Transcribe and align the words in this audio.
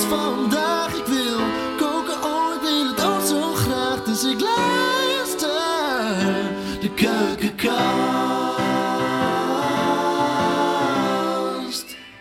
vandaag. 0.00 0.94
Ik 0.96 1.04
wil 1.04 1.38
koken, 1.76 2.22
oh 2.22 2.54
ik 2.54 2.60
wil 2.60 2.86
het 2.86 3.28
zo 3.28 3.52
graag. 3.52 4.02
Dus 4.02 4.24
ik 4.24 4.40
luister 4.40 5.48
de 6.80 6.90
keukenkast. 6.94 7.96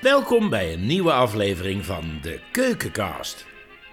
Welkom 0.02 0.50
bij 0.50 0.74
een 0.74 0.86
nieuwe 0.86 1.12
aflevering 1.12 1.86
van 1.86 2.20
de 2.22 2.40
Keukencast. 2.52 3.46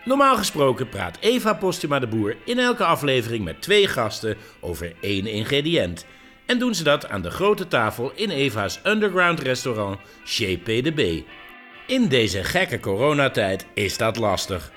Normaal 0.05 0.37
gesproken 0.37 0.89
praat 0.89 1.19
Eva 1.21 1.55
Postuma 1.55 1.99
de 1.99 2.07
Boer 2.07 2.37
in 2.45 2.59
elke 2.59 2.85
aflevering 2.85 3.45
met 3.45 3.62
twee 3.62 3.87
gasten 3.87 4.37
over 4.61 4.95
één 5.01 5.27
ingrediënt. 5.27 6.07
En 6.46 6.59
doen 6.59 6.75
ze 6.75 6.85
dat 6.85 7.09
aan 7.09 7.23
de 7.23 7.30
grote 7.30 7.69
tafel 7.69 8.12
in 8.14 8.30
Eva's 8.30 8.80
underground 8.85 9.41
restaurant 9.41 9.99
Chez 10.25 10.57
PDB. 10.57 11.23
In 11.93 12.09
deze 12.09 12.45
gekke 12.45 12.80
coronatijd 12.80 13.67
is 13.75 13.96
dat 13.96 14.17
lastig. 14.17 14.72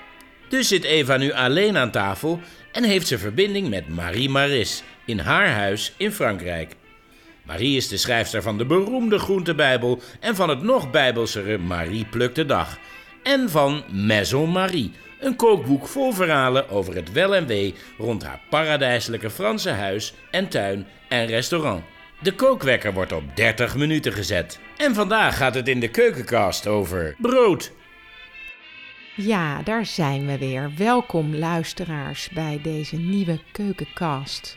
Dus 0.48 0.68
zit 0.68 0.84
Eva 0.84 1.16
nu 1.16 1.32
alleen 1.32 1.76
aan 1.76 1.90
tafel 1.90 2.40
en 2.72 2.84
heeft 2.84 3.06
ze 3.06 3.18
verbinding 3.18 3.68
met 3.68 3.88
Marie 3.88 4.28
Maris 4.28 4.82
in 5.04 5.18
haar 5.18 5.48
huis 5.48 5.92
in 5.96 6.12
Frankrijk. 6.12 6.74
Marie 7.42 7.76
is 7.76 7.88
de 7.88 7.96
schrijfster 7.96 8.42
van 8.42 8.58
de 8.58 8.66
beroemde 8.66 9.18
Groentebijbel 9.18 10.00
en 10.20 10.34
van 10.34 10.48
het 10.48 10.62
nog 10.62 10.90
bijbelsere 10.90 11.58
Marie 11.58 12.04
plukt 12.04 12.34
de 12.34 12.46
dag. 12.46 12.78
En 13.22 13.50
van 13.50 13.84
Maison 13.90 14.50
Marie, 14.50 14.92
een 15.20 15.36
kookboek 15.36 15.88
vol 15.88 16.12
verhalen 16.12 16.68
over 16.68 16.94
het 16.94 17.12
wel 17.12 17.34
en 17.34 17.46
wee 17.46 17.74
rond 17.98 18.22
haar 18.22 18.40
paradijselijke 18.50 19.30
Franse 19.30 19.70
huis 19.70 20.14
en 20.30 20.48
tuin 20.48 20.86
en 21.08 21.26
restaurant. 21.26 21.84
De 22.20 22.34
kookwekker 22.34 22.92
wordt 22.92 23.12
op 23.12 23.36
30 23.36 23.76
minuten 23.76 24.12
gezet. 24.12 24.60
En 24.76 24.94
vandaag 24.94 25.36
gaat 25.36 25.54
het 25.54 25.68
in 25.68 25.80
de 25.80 25.88
keukenkast 25.88 26.66
over 26.66 27.14
brood. 27.18 27.72
Ja, 29.14 29.62
daar 29.62 29.86
zijn 29.86 30.26
we 30.26 30.38
weer. 30.38 30.72
Welkom 30.76 31.34
luisteraars 31.34 32.28
bij 32.28 32.60
deze 32.62 32.96
nieuwe 32.96 33.40
keukencast. 33.52 34.56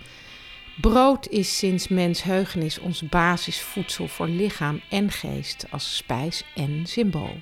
Brood 0.81 1.27
is 1.27 1.57
sinds 1.57 1.87
mensheugenis 1.87 2.79
ons 2.79 3.09
basisvoedsel 3.09 4.07
voor 4.07 4.27
lichaam 4.27 4.81
en 4.89 5.11
geest 5.11 5.65
als 5.69 5.95
spijs 5.95 6.43
en 6.55 6.81
symbool. 6.85 7.39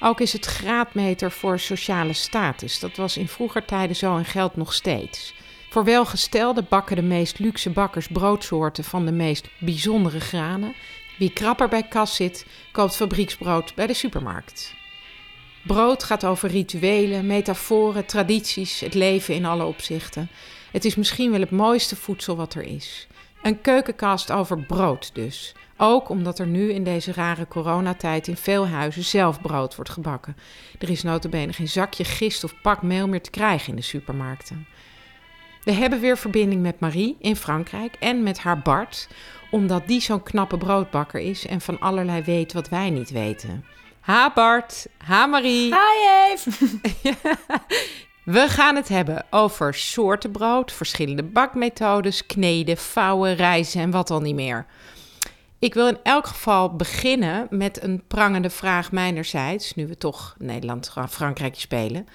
Ook 0.00 0.20
is 0.20 0.32
het 0.32 0.44
graadmeter 0.44 1.32
voor 1.32 1.58
sociale 1.58 2.12
status. 2.12 2.80
Dat 2.80 2.96
was 2.96 3.16
in 3.16 3.28
vroeger 3.28 3.64
tijden 3.64 3.96
zo 3.96 4.16
en 4.16 4.24
geldt 4.24 4.56
nog 4.56 4.72
steeds. 4.72 5.34
Voor 5.74 5.84
welgestelden 5.84 6.66
bakken 6.68 6.96
de 6.96 7.02
meest 7.02 7.38
luxe 7.38 7.70
bakkers 7.70 8.08
broodsoorten 8.08 8.84
van 8.84 9.04
de 9.04 9.12
meest 9.12 9.48
bijzondere 9.58 10.20
granen. 10.20 10.74
Wie 11.18 11.32
krapper 11.32 11.68
bij 11.68 11.82
kas 11.82 12.14
zit, 12.14 12.46
koopt 12.72 12.96
fabrieksbrood 12.96 13.74
bij 13.74 13.86
de 13.86 13.94
supermarkt. 13.94 14.74
Brood 15.66 16.04
gaat 16.04 16.24
over 16.24 16.48
rituelen, 16.48 17.26
metaforen, 17.26 18.06
tradities, 18.06 18.80
het 18.80 18.94
leven 18.94 19.34
in 19.34 19.44
alle 19.44 19.64
opzichten. 19.64 20.28
Het 20.72 20.84
is 20.84 20.94
misschien 20.94 21.30
wel 21.30 21.40
het 21.40 21.50
mooiste 21.50 21.96
voedsel 21.96 22.36
wat 22.36 22.54
er 22.54 22.62
is. 22.62 23.06
Een 23.42 23.60
keukenkast 23.60 24.30
over 24.30 24.62
brood 24.62 25.14
dus. 25.14 25.54
Ook 25.76 26.08
omdat 26.08 26.38
er 26.38 26.46
nu 26.46 26.72
in 26.72 26.84
deze 26.84 27.12
rare 27.12 27.48
coronatijd 27.48 28.28
in 28.28 28.36
veel 28.36 28.68
huizen 28.68 29.04
zelf 29.04 29.40
brood 29.40 29.74
wordt 29.74 29.90
gebakken. 29.90 30.36
Er 30.78 30.90
is 30.90 31.02
notabene 31.02 31.52
geen 31.52 31.68
zakje 31.68 32.04
gist 32.04 32.44
of 32.44 32.60
pak 32.62 32.82
meel 32.82 33.08
meer 33.08 33.22
te 33.22 33.30
krijgen 33.30 33.68
in 33.68 33.76
de 33.76 33.82
supermarkten. 33.82 34.66
We 35.64 35.72
hebben 35.72 36.00
weer 36.00 36.18
verbinding 36.18 36.62
met 36.62 36.80
Marie 36.80 37.16
in 37.18 37.36
Frankrijk 37.36 37.96
en 38.00 38.22
met 38.22 38.38
haar 38.38 38.58
Bart, 38.58 39.08
omdat 39.50 39.86
die 39.86 40.00
zo'n 40.00 40.22
knappe 40.22 40.58
broodbakker 40.58 41.20
is 41.20 41.46
en 41.46 41.60
van 41.60 41.80
allerlei 41.80 42.22
weet 42.22 42.52
wat 42.52 42.68
wij 42.68 42.90
niet 42.90 43.10
weten. 43.10 43.64
Ha 44.00 44.32
Bart, 44.34 44.86
ha 44.98 45.26
Marie. 45.26 45.74
Hi 45.74 46.32
Eve! 46.32 46.78
We 48.24 48.48
gaan 48.48 48.76
het 48.76 48.88
hebben 48.88 49.26
over 49.30 49.74
soorten 49.74 50.30
brood, 50.30 50.72
verschillende 50.72 51.22
bakmethodes, 51.22 52.26
kneden, 52.26 52.76
vouwen, 52.76 53.34
rijzen 53.34 53.80
en 53.80 53.90
wat 53.90 54.10
al 54.10 54.20
niet 54.20 54.34
meer. 54.34 54.66
Ik 55.58 55.74
wil 55.74 55.88
in 55.88 55.98
elk 56.02 56.26
geval 56.26 56.76
beginnen 56.76 57.46
met 57.50 57.82
een 57.82 58.02
prangende 58.08 58.50
vraag 58.50 58.92
mijnerzijds, 58.92 59.74
nu 59.74 59.86
we 59.86 59.96
toch 59.96 60.34
Nederland-Frankrijk 60.38 61.54
spelen. 61.54 62.08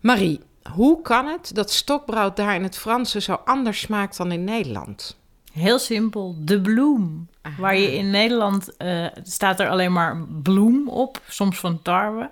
Marie, 0.00 0.40
hoe 0.74 1.02
kan 1.02 1.26
het 1.26 1.54
dat 1.54 1.70
stokbrood 1.70 2.36
daar 2.36 2.54
in 2.54 2.62
het 2.62 2.78
Franse 2.78 3.20
zo 3.20 3.40
anders 3.44 3.80
smaakt 3.80 4.16
dan 4.16 4.32
in 4.32 4.44
Nederland? 4.44 5.16
Heel 5.52 5.78
simpel, 5.78 6.36
de 6.38 6.60
bloem. 6.60 7.28
Aha. 7.42 7.60
Waar 7.60 7.76
je 7.76 7.96
in 7.96 8.10
Nederland 8.10 8.76
eh, 8.76 9.06
staat 9.22 9.60
er 9.60 9.68
alleen 9.68 9.92
maar 9.92 10.24
bloem 10.42 10.88
op, 10.88 11.20
soms 11.28 11.58
van 11.58 11.82
tarwe. 11.82 12.30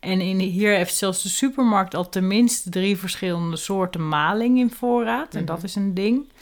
En 0.00 0.20
in, 0.20 0.38
hier 0.38 0.74
heeft 0.74 0.94
zelfs 0.94 1.22
de 1.22 1.28
supermarkt 1.28 1.94
al 1.94 2.08
tenminste 2.08 2.70
drie 2.70 2.96
verschillende 2.96 3.56
soorten 3.56 4.08
maling 4.08 4.58
in 4.58 4.70
voorraad. 4.70 5.34
En 5.34 5.44
dat 5.44 5.62
is 5.62 5.74
een 5.74 5.94
ding. 5.94 6.32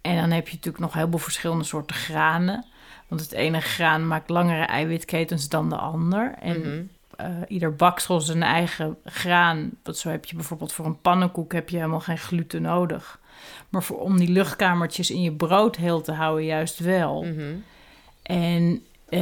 En 0.00 0.16
dan 0.16 0.30
heb 0.30 0.48
je 0.48 0.54
natuurlijk 0.54 0.84
nog 0.84 0.94
heel 0.94 1.08
veel 1.08 1.18
verschillende 1.18 1.64
soorten 1.64 1.96
granen. 1.96 2.64
Want 3.08 3.20
het 3.20 3.32
ene 3.32 3.60
graan 3.60 4.06
maakt 4.06 4.30
langere 4.30 4.64
eiwitketens 4.64 5.48
dan 5.48 5.68
de 5.68 5.76
ander. 5.76 6.34
En 6.40 6.90
eh, 7.22 7.30
ieder 7.48 7.74
baksel 7.74 8.20
zijn 8.20 8.42
eigen 8.42 8.96
graan. 9.04 9.70
Want 9.82 9.96
zo 9.96 10.08
heb 10.08 10.24
je 10.24 10.34
bijvoorbeeld 10.36 10.72
voor 10.72 10.86
een 10.86 11.00
pannenkoek 11.00 11.52
heb 11.52 11.68
je 11.68 11.76
helemaal 11.76 12.00
geen 12.00 12.18
gluten 12.18 12.62
nodig. 12.62 13.20
Maar 13.68 13.82
voor, 13.82 13.98
om 14.00 14.18
die 14.18 14.28
luchtkamertjes 14.28 15.10
in 15.10 15.22
je 15.22 15.32
brood 15.32 15.76
heel 15.76 16.00
te 16.00 16.12
houden, 16.12 16.44
juist 16.44 16.78
wel. 16.78 17.26
En 18.22 18.84
eh, 19.08 19.20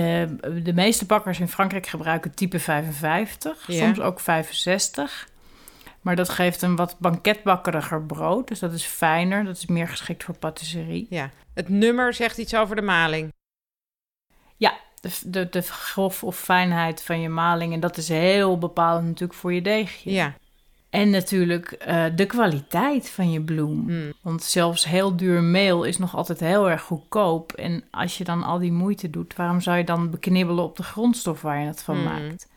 de 0.63 0.73
meeste 0.75 1.05
bakkers 1.07 1.41
in 1.41 1.49
Frankrijk 1.49 1.87
gebruiken 1.87 2.35
type 2.35 2.59
55, 2.59 3.67
Ja. 3.67 3.79
soms 3.87 4.01
ook 4.01 4.21
65. 4.21 5.29
Maar 6.01 6.17
dat 6.17 6.29
geeft 6.29 6.63
een 6.63 6.77
wat 6.77 6.97
banketbakkeriger 6.99 8.03
brood. 8.03 8.49
Dus 8.49 8.59
dat 8.59 8.73
is 8.73 8.85
fijner, 8.85 9.45
dat 9.45 9.57
is 9.57 9.67
meer 9.67 9.89
geschikt 9.89 10.25
voor 10.25 10.39
patisserie. 10.39 11.07
Ja, 11.11 11.31
het 11.55 11.69
nummer 11.69 12.15
zegt 12.15 12.39
iets 12.39 12.55
over 12.55 12.77
de 12.77 12.83
maling. 12.83 13.33
De, 15.01 15.19
de, 15.25 15.49
de 15.51 15.63
grof 15.63 16.25
of 16.25 16.39
fijnheid 16.39 17.03
van 17.03 17.21
je 17.21 17.29
maling. 17.29 17.73
En 17.73 17.81
dat 17.81 17.97
is 17.97 18.09
heel 18.09 18.59
bepalend 18.59 19.07
natuurlijk 19.07 19.39
voor 19.39 19.53
je 19.53 19.63
deegje. 19.63 20.11
Ja. 20.11 20.35
En 20.91 21.11
natuurlijk 21.11 21.73
eh, 21.73 22.05
de 22.15 22.27
kwaliteit 22.27 23.11
van 23.11 23.31
je 23.31 23.41
bloem. 23.41 23.85
Mm. 23.87 24.13
Want 24.23 24.43
zelfs 24.43 24.85
heel 24.85 25.17
duur 25.17 25.43
meel 25.43 25.85
is 25.85 25.99
nog 25.99 26.17
altijd 26.17 26.41
heel 26.41 26.71
erg 26.71 26.83
goedkoop. 26.83 27.53
En 27.53 27.85
als 27.91 28.19
je 28.19 28.25
dan 28.25 28.43
al 28.43 28.59
die 28.59 28.73
moeite 28.73 29.11
doet, 29.11 29.37
waarom 29.37 29.61
zou 29.61 29.77
je 29.79 29.85
dan 29.85 30.11
beknibbelen 30.11 30.65
op 30.65 30.77
de 30.77 30.83
grondstof 30.83 31.43
waar 31.43 31.61
je 31.61 31.67
het 31.67 31.83
van 31.83 31.97
Mm. 31.97 32.05
maakt? 32.05 32.49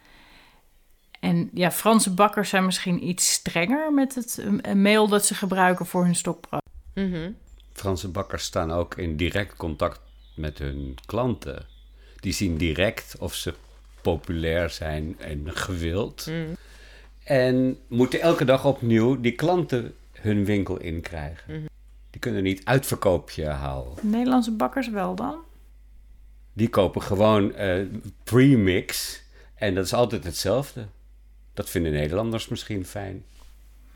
En 1.19 1.49
ja, 1.53 1.71
Franse 1.71 2.13
bakkers 2.13 2.49
zijn 2.49 2.65
misschien 2.65 3.07
iets 3.07 3.31
strenger 3.31 3.93
met 3.93 4.15
het 4.15 4.43
eh, 4.61 4.73
meel 4.73 5.07
dat 5.07 5.25
ze 5.25 5.35
gebruiken 5.35 5.85
voor 5.85 6.03
hun 6.03 6.15
stokbrood. 6.15 6.61
Mhm. 6.93 7.31
Franse 7.73 8.07
bakkers 8.07 8.43
staan 8.43 8.71
ook 8.71 8.95
in 8.95 9.17
direct 9.17 9.55
contact 9.55 9.99
met 10.35 10.57
hun 10.57 10.95
klanten. 11.05 11.65
Die 12.23 12.33
zien 12.33 12.57
direct 12.57 13.15
of 13.19 13.33
ze 13.35 13.53
populair 14.01 14.69
zijn 14.69 15.15
en 15.19 15.55
gewild. 15.55 16.31
En 17.23 17.77
moeten 17.87 18.21
elke 18.21 18.45
dag 18.45 18.65
opnieuw 18.65 19.21
die 19.21 19.31
klanten 19.31 19.95
hun 20.11 20.45
winkel 20.45 20.77
inkrijgen. 20.79 21.65
Die 22.09 22.21
kunnen 22.21 22.43
niet 22.43 22.65
uitverkoopje 22.65 23.45
houden. 23.45 24.09
Nederlandse 24.09 24.51
bakkers 24.51 24.89
wel 24.89 25.15
dan? 25.15 25.35
Die 26.53 26.69
kopen 26.69 27.01
gewoon 27.01 27.53
eh 27.55 27.85
premix. 28.23 29.21
En 29.55 29.75
dat 29.75 29.85
is 29.85 29.93
altijd 29.93 30.23
hetzelfde. 30.23 30.85
Dat 31.53 31.69
vinden 31.69 31.91
Nederlanders 31.91 32.47
misschien 32.47 32.85
fijn. 32.85 33.23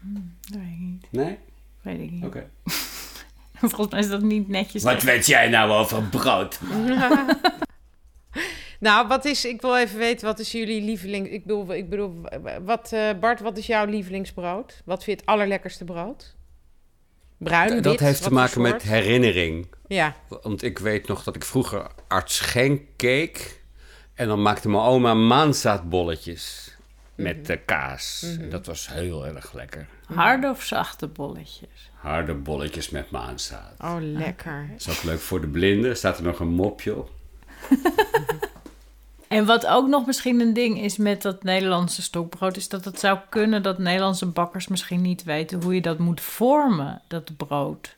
Dat 0.02 0.59
weet 0.59 0.72
ik 0.72 0.80
niet. 0.80 1.08
Nee? 1.09 1.38
Weet 1.82 2.00
ik 2.00 2.12
niet. 2.12 2.24
Oké. 2.24 2.50
Volgens 3.59 3.92
mij 3.92 4.00
is 4.00 4.09
dat 4.09 4.22
niet 4.22 4.48
netjes. 4.48 4.84
Wat 4.84 5.04
weet 5.04 5.26
jij 5.26 5.50
nou 5.50 5.72
over 5.72 6.04
brood? 6.04 6.59
Nou, 8.80 9.08
wat 9.08 9.26
is, 9.26 9.46
ik 9.46 9.62
wil 9.62 9.78
even 9.78 9.98
weten, 9.98 10.26
wat 10.26 10.40
is 10.40 10.52
jullie 10.52 10.82
lieveling... 10.82 11.32
Ik 11.32 11.41
bedoel, 11.46 11.74
ik 11.74 11.90
bedoel 11.90 12.22
wat, 12.66 12.91
eh, 12.91 13.09
Bart, 13.20 13.40
wat 13.40 13.58
is 13.58 13.66
jouw 13.68 13.85
lievelingsbrood? 13.85 14.82
Wat 14.85 15.03
vind 15.03 15.18
je 15.20 15.26
het 15.26 15.35
allerlekkerste 15.35 15.84
brood? 15.84 16.35
Bruin, 17.38 17.82
Dat 17.82 18.00
heeft 18.00 18.24
te 18.24 18.34
maken 18.34 18.62
met 18.62 18.82
herinnering. 18.82 19.68
Ja, 19.88 20.16
Want 20.41 20.64
ik 20.64 20.79
weet 20.79 21.08
nog 21.08 21.24
dat 21.24 21.35
ik 21.35 21.44
vroeger 21.46 21.88
arts 22.08 22.40
Genk 22.40 22.82
keek. 22.96 23.62
En 24.14 24.28
dan 24.28 24.41
maakte 24.41 24.70
mijn 24.70 24.84
oma 24.84 25.14
maanzaadbolletjes 25.14 26.76
met 27.16 27.46
de 27.46 27.58
kaas. 27.58 28.35
En 28.40 28.50
dat 28.50 28.66
was 28.66 28.90
heel 28.91 29.26
erg 29.28 29.53
lekker. 29.53 29.88
Harde 30.06 30.50
of 30.50 30.64
zachte 30.64 31.08
bolletjes? 31.08 31.91
Harde 31.94 32.34
bolletjes 32.34 32.90
met 32.90 33.12
maanzaad. 33.12 33.73
oh 33.82 33.96
lekker. 34.00 34.68
Dat 34.72 34.80
is 34.88 34.90
ook 34.97 35.03
leuk 35.03 35.20
voor 35.20 35.41
de 35.41 35.47
blinden. 35.47 35.97
Staat 35.97 36.18
er 36.18 36.23
nog 36.23 36.40
een 36.40 36.47
mopje 36.47 36.96
op. 36.96 37.09
En 39.28 39.46
wat 39.46 39.66
ook 39.66 39.88
nog 39.88 40.06
misschien 40.06 40.40
een 40.40 40.53
ding 40.53 40.82
is 40.82 40.97
met 40.97 41.22
dat 41.22 41.44
Nederlandse 41.44 42.02
stokbrood, 42.02 42.58
is 42.58 42.70
dat 42.70 42.85
het 42.85 43.00
zou 43.00 43.20
kunnen 43.29 43.64
dat 43.64 43.78
Nederlandse 43.78 44.26
bakkers 44.26 44.68
misschien 44.68 45.02
niet 45.02 45.24
weten 45.24 45.64
hoe 45.64 45.76
je 45.76 45.82
dat 45.82 45.97
moet 45.97 46.22
vormen, 46.22 47.02
dat 47.08 47.38
brood. 47.38 47.96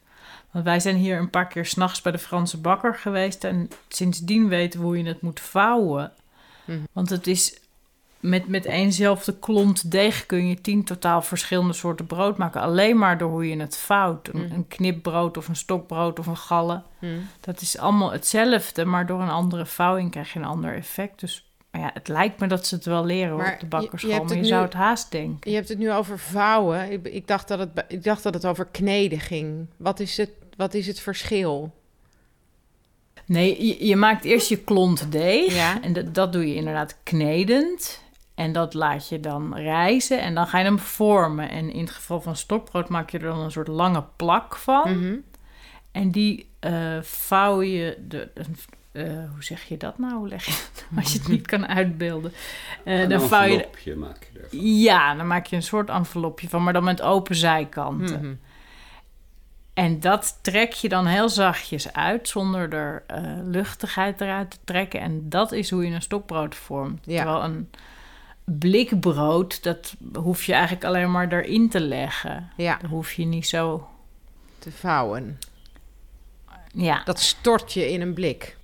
Want 0.52 0.66
wij 0.66 0.80
zijn 0.80 0.96
hier 0.96 1.18
een 1.18 1.30
paar 1.30 1.48
keer 1.48 1.66
s'nachts 1.66 2.02
bij 2.02 2.12
de 2.12 2.18
Franse 2.18 2.58
bakker 2.58 2.96
geweest 2.96 3.44
en 3.44 3.70
sindsdien 3.88 4.48
weten 4.48 4.80
we 4.80 4.86
hoe 4.86 4.98
je 4.98 5.04
het 5.04 5.22
moet 5.22 5.40
vouwen. 5.40 6.12
Want 6.92 7.10
het 7.10 7.28
is 7.28 7.60
met, 8.20 8.48
met 8.48 8.66
éénzelfde 8.66 9.40
klont 9.40 9.92
deeg 9.92 10.26
kun 10.26 10.48
je 10.48 10.62
tien 10.62 10.84
totaal 10.84 11.22
verschillende 11.22 11.74
soorten 11.74 12.06
brood 12.06 12.38
maken. 12.38 12.62
Alleen 12.62 12.98
maar 12.98 13.18
door 13.18 13.30
hoe 13.30 13.50
je 13.50 13.60
het 13.60 13.78
vouwt. 13.78 14.28
Een, 14.34 14.46
Mm. 14.46 14.52
een 14.52 14.68
knipbrood 14.68 15.38
of 15.38 15.48
een 15.48 15.56
stokbrood 15.56 16.20
of 16.20 16.28
een 16.28 16.38
galle. 16.38 16.82
Hm. 17.00 17.06
Dat 17.40 17.62
is 17.62 17.78
allemaal 17.78 18.12
hetzelfde, 18.12 18.86
maar 18.86 19.06
door 19.06 19.22
een 19.22 19.30
andere 19.30 19.66
vouwing 19.66 20.12
krijg 20.12 20.34
je 20.34 20.40
een 20.40 20.46
ander 20.46 20.76
effect. 20.76 21.20
Dus 21.20 21.44
maar 21.72 21.82
ja, 21.82 21.90
het 21.94 22.08
lijkt 22.08 22.40
me 22.40 22.48
dat 22.48 22.68
ze 22.68 22.76
het 22.76 22.86
wel 22.86 23.06
leren 23.06 23.30
hoor, 23.30 23.38
Maar 23.42 23.54
op 23.54 23.60
de 23.60 23.66
je- 23.66 23.76
je 23.76 23.82
bakkerschool. 23.82 24.12
hebt 24.12 24.24
maar 24.24 24.36
het 24.36 24.46
je 24.46 24.52
nu- 24.52 24.56
zou 24.58 24.66
het 24.66 24.74
haast 24.74 25.12
denken. 25.12 25.50
Je 25.52 25.56
hebt 25.58 25.70
het 25.70 25.78
nu 25.78 25.92
over 25.92 26.20
vouwen. 26.20 26.92
Ik, 26.92 27.08
ik, 27.08 27.28
dacht 27.28 27.48
dat 27.48 27.60
het, 27.60 27.70
ik 27.88 28.04
dacht 28.04 28.24
dat 28.24 28.34
het 28.34 28.46
over 28.46 28.66
kneden 28.66 29.20
ging. 29.20 29.68
Wat 29.78 30.00
is 30.00 30.18
het, 30.18 30.30
wat 30.58 30.74
is 30.74 30.88
het 30.88 31.00
verschil? 31.00 31.74
Nee, 33.26 33.66
je, 33.68 33.86
je 33.88 33.96
maakt 33.96 34.26
eerst 34.26 34.50
je 34.50 34.58
klont 34.58 35.12
deeg. 35.12 35.56
Ja. 35.56 35.82
En 35.82 35.94
dat, 35.94 36.14
dat 36.16 36.34
doe 36.34 36.48
je 36.48 36.56
inderdaad 36.56 36.98
knedend. 37.04 38.02
En 38.40 38.52
dat 38.52 38.74
laat 38.74 39.10
je 39.10 39.20
dan 39.20 39.56
rijzen 39.56 40.22
en 40.22 40.36
dan 40.36 40.48
ga 40.48 40.58
je 40.58 40.64
hem 40.64 40.80
vormen. 40.80 41.50
En 41.50 41.72
in 41.72 41.80
het 41.80 41.92
geval 41.92 42.22
van 42.22 42.36
stokbrood 42.36 42.90
maak 42.90 43.10
je 43.10 43.18
er 43.18 43.24
dan 43.24 43.40
een 43.40 43.52
soort 43.52 43.68
lange 43.68 44.04
plak 44.16 44.56
van. 44.56 44.98
Mhm. 44.98 45.16
En 45.92 46.12
die 46.12 46.50
eh, 46.60 47.02
vouw 47.02 47.62
je... 47.62 47.98
De, 48.08 48.32
eh, 48.92 49.04
hoe 49.06 49.44
zeg 49.44 49.64
je 49.64 49.78
dat 49.78 49.98
nou? 49.98 50.14
Hoe 50.14 50.28
leg 50.28 50.46
je 50.46 50.52
het? 50.52 50.88
Als 50.96 51.14
je 51.14 51.20
het 51.20 51.28
niet 51.28 51.48
kan 51.48 51.68
uitbeelden. 51.68 52.32
Eh, 52.84 53.02
Een 53.02 53.10
dan 53.10 53.22
vouw 53.22 53.44
je... 53.44 53.54
envelopje 53.54 53.96
maak 53.96 54.28
je 54.34 54.40
ervan. 54.40 54.60
Ja, 54.60 55.16
dan 55.16 55.28
maak 55.28 55.46
je 55.46 55.56
een 55.56 55.64
soort 55.64 55.90
envelopje 55.90 56.50
van, 56.50 56.64
maar 56.64 56.74
dan 56.74 56.84
met 56.84 57.02
open 57.02 57.36
zijkanten. 57.36 58.20
Mhm. 58.20 58.34
En 59.74 60.00
dat 60.00 60.40
trek 60.42 60.74
je 60.74 60.90
dan 60.90 61.06
heel 61.06 61.30
zachtjes 61.30 61.94
uit, 61.94 62.28
zonder 62.28 62.74
er 62.74 63.04
luchtigheid 63.44 64.22
eruit 64.22 64.52
te 64.52 64.58
trekken. 64.64 65.00
En 65.00 65.30
dat 65.30 65.52
is 65.52 65.70
hoe 65.70 65.86
je 65.88 65.94
een 65.94 66.02
stokbrood 66.02 66.56
vormt. 66.56 67.06
Ja. 67.06 67.16
Terwijl 67.16 67.44
een 67.44 67.70
blikbrood, 68.60 69.64
dat 69.64 69.96
hoef 70.14 70.44
je 70.46 70.54
eigenlijk 70.54 70.84
alleen 70.86 71.12
maar 71.12 71.32
erin 71.34 71.70
te 71.70 71.80
leggen. 71.80 72.50
Ja, 72.58 72.78
Dan 72.82 72.90
hoef 72.90 73.14
je 73.14 73.26
niet 73.26 73.48
zo... 73.48 73.88
te 74.60 74.72
vouwen. 74.72 75.40
Ja, 76.74 77.02
Dat 77.04 77.20
stort 77.20 77.74
je 77.74 77.92
in 77.92 78.02
een 78.02 78.14
blik. 78.14 78.58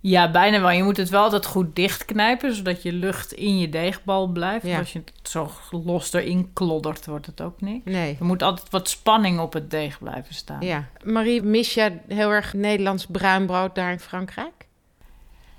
ja, 0.00 0.30
bijna 0.30 0.60
wel. 0.60 0.70
Je 0.70 0.82
moet 0.82 0.96
het 0.96 1.08
wel 1.08 1.22
altijd 1.22 1.46
goed 1.46 1.76
dichtknijpen, 1.76 2.54
zodat 2.54 2.82
je 2.82 2.92
lucht 2.92 3.32
in 3.32 3.58
je 3.58 3.68
deegbal 3.68 4.26
blijft. 4.26 4.66
Ja. 4.66 4.78
Als 4.78 4.92
je 4.92 4.98
het 4.98 5.28
zo 5.28 5.50
los 5.70 6.12
erin 6.12 6.50
kloddert, 6.52 7.06
wordt 7.06 7.26
het 7.26 7.40
ook 7.40 7.60
niks. 7.60 7.84
Nee. 7.84 8.16
Er 8.18 8.24
moet 8.24 8.42
altijd 8.42 8.70
wat 8.70 8.88
spanning 8.88 9.40
op 9.40 9.52
het 9.52 9.70
deeg 9.70 9.98
blijven 9.98 10.34
staan. 10.34 10.60
Ja. 10.60 10.88
Marie, 11.04 11.42
mis 11.42 11.74
jij 11.74 12.02
heel 12.08 12.30
erg 12.30 12.52
Nederlands 12.54 13.06
bruinbrood 13.06 13.74
daar 13.74 13.92
in 13.92 14.00
Frankrijk? 14.00 14.66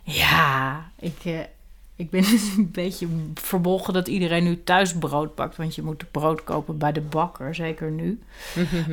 Ja, 0.03 0.91
ik, 0.99 1.17
eh, 1.25 1.39
ik 1.97 2.09
ben 2.09 2.23
een 2.57 2.69
beetje 2.71 3.07
verbolgen 3.33 3.93
dat 3.93 4.07
iedereen 4.07 4.43
nu 4.43 4.63
thuis 4.63 4.97
brood 4.97 5.35
bakt. 5.35 5.55
Want 5.55 5.75
je 5.75 5.81
moet 5.81 6.11
brood 6.11 6.43
kopen 6.43 6.77
bij 6.77 6.91
de 6.91 7.01
bakker, 7.01 7.55
zeker 7.55 7.91
nu. 7.91 8.19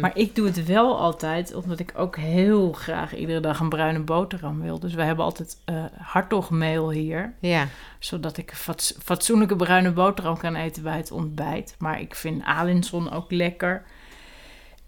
Maar 0.00 0.16
ik 0.18 0.34
doe 0.34 0.46
het 0.46 0.64
wel 0.66 0.98
altijd, 0.98 1.54
omdat 1.54 1.78
ik 1.78 1.92
ook 1.96 2.16
heel 2.16 2.72
graag 2.72 3.16
iedere 3.16 3.40
dag 3.40 3.60
een 3.60 3.68
bruine 3.68 3.98
boterham 3.98 4.60
wil. 4.60 4.78
Dus 4.78 4.94
we 4.94 5.02
hebben 5.02 5.24
altijd 5.24 5.56
eh 5.64 5.84
hartogmeel 5.98 6.90
hier. 6.90 7.32
Ja. 7.40 7.68
Zodat 7.98 8.36
ik 8.36 8.52
fats- 8.54 8.94
fatsoenlijke 9.02 9.56
bruine 9.56 9.90
boterham 9.92 10.36
kan 10.38 10.54
eten 10.54 10.82
bij 10.82 10.96
het 10.96 11.10
ontbijt. 11.10 11.74
Maar 11.78 12.00
ik 12.00 12.14
vind 12.14 12.44
Alinson 12.44 13.12
ook 13.12 13.30
lekker. 13.30 13.82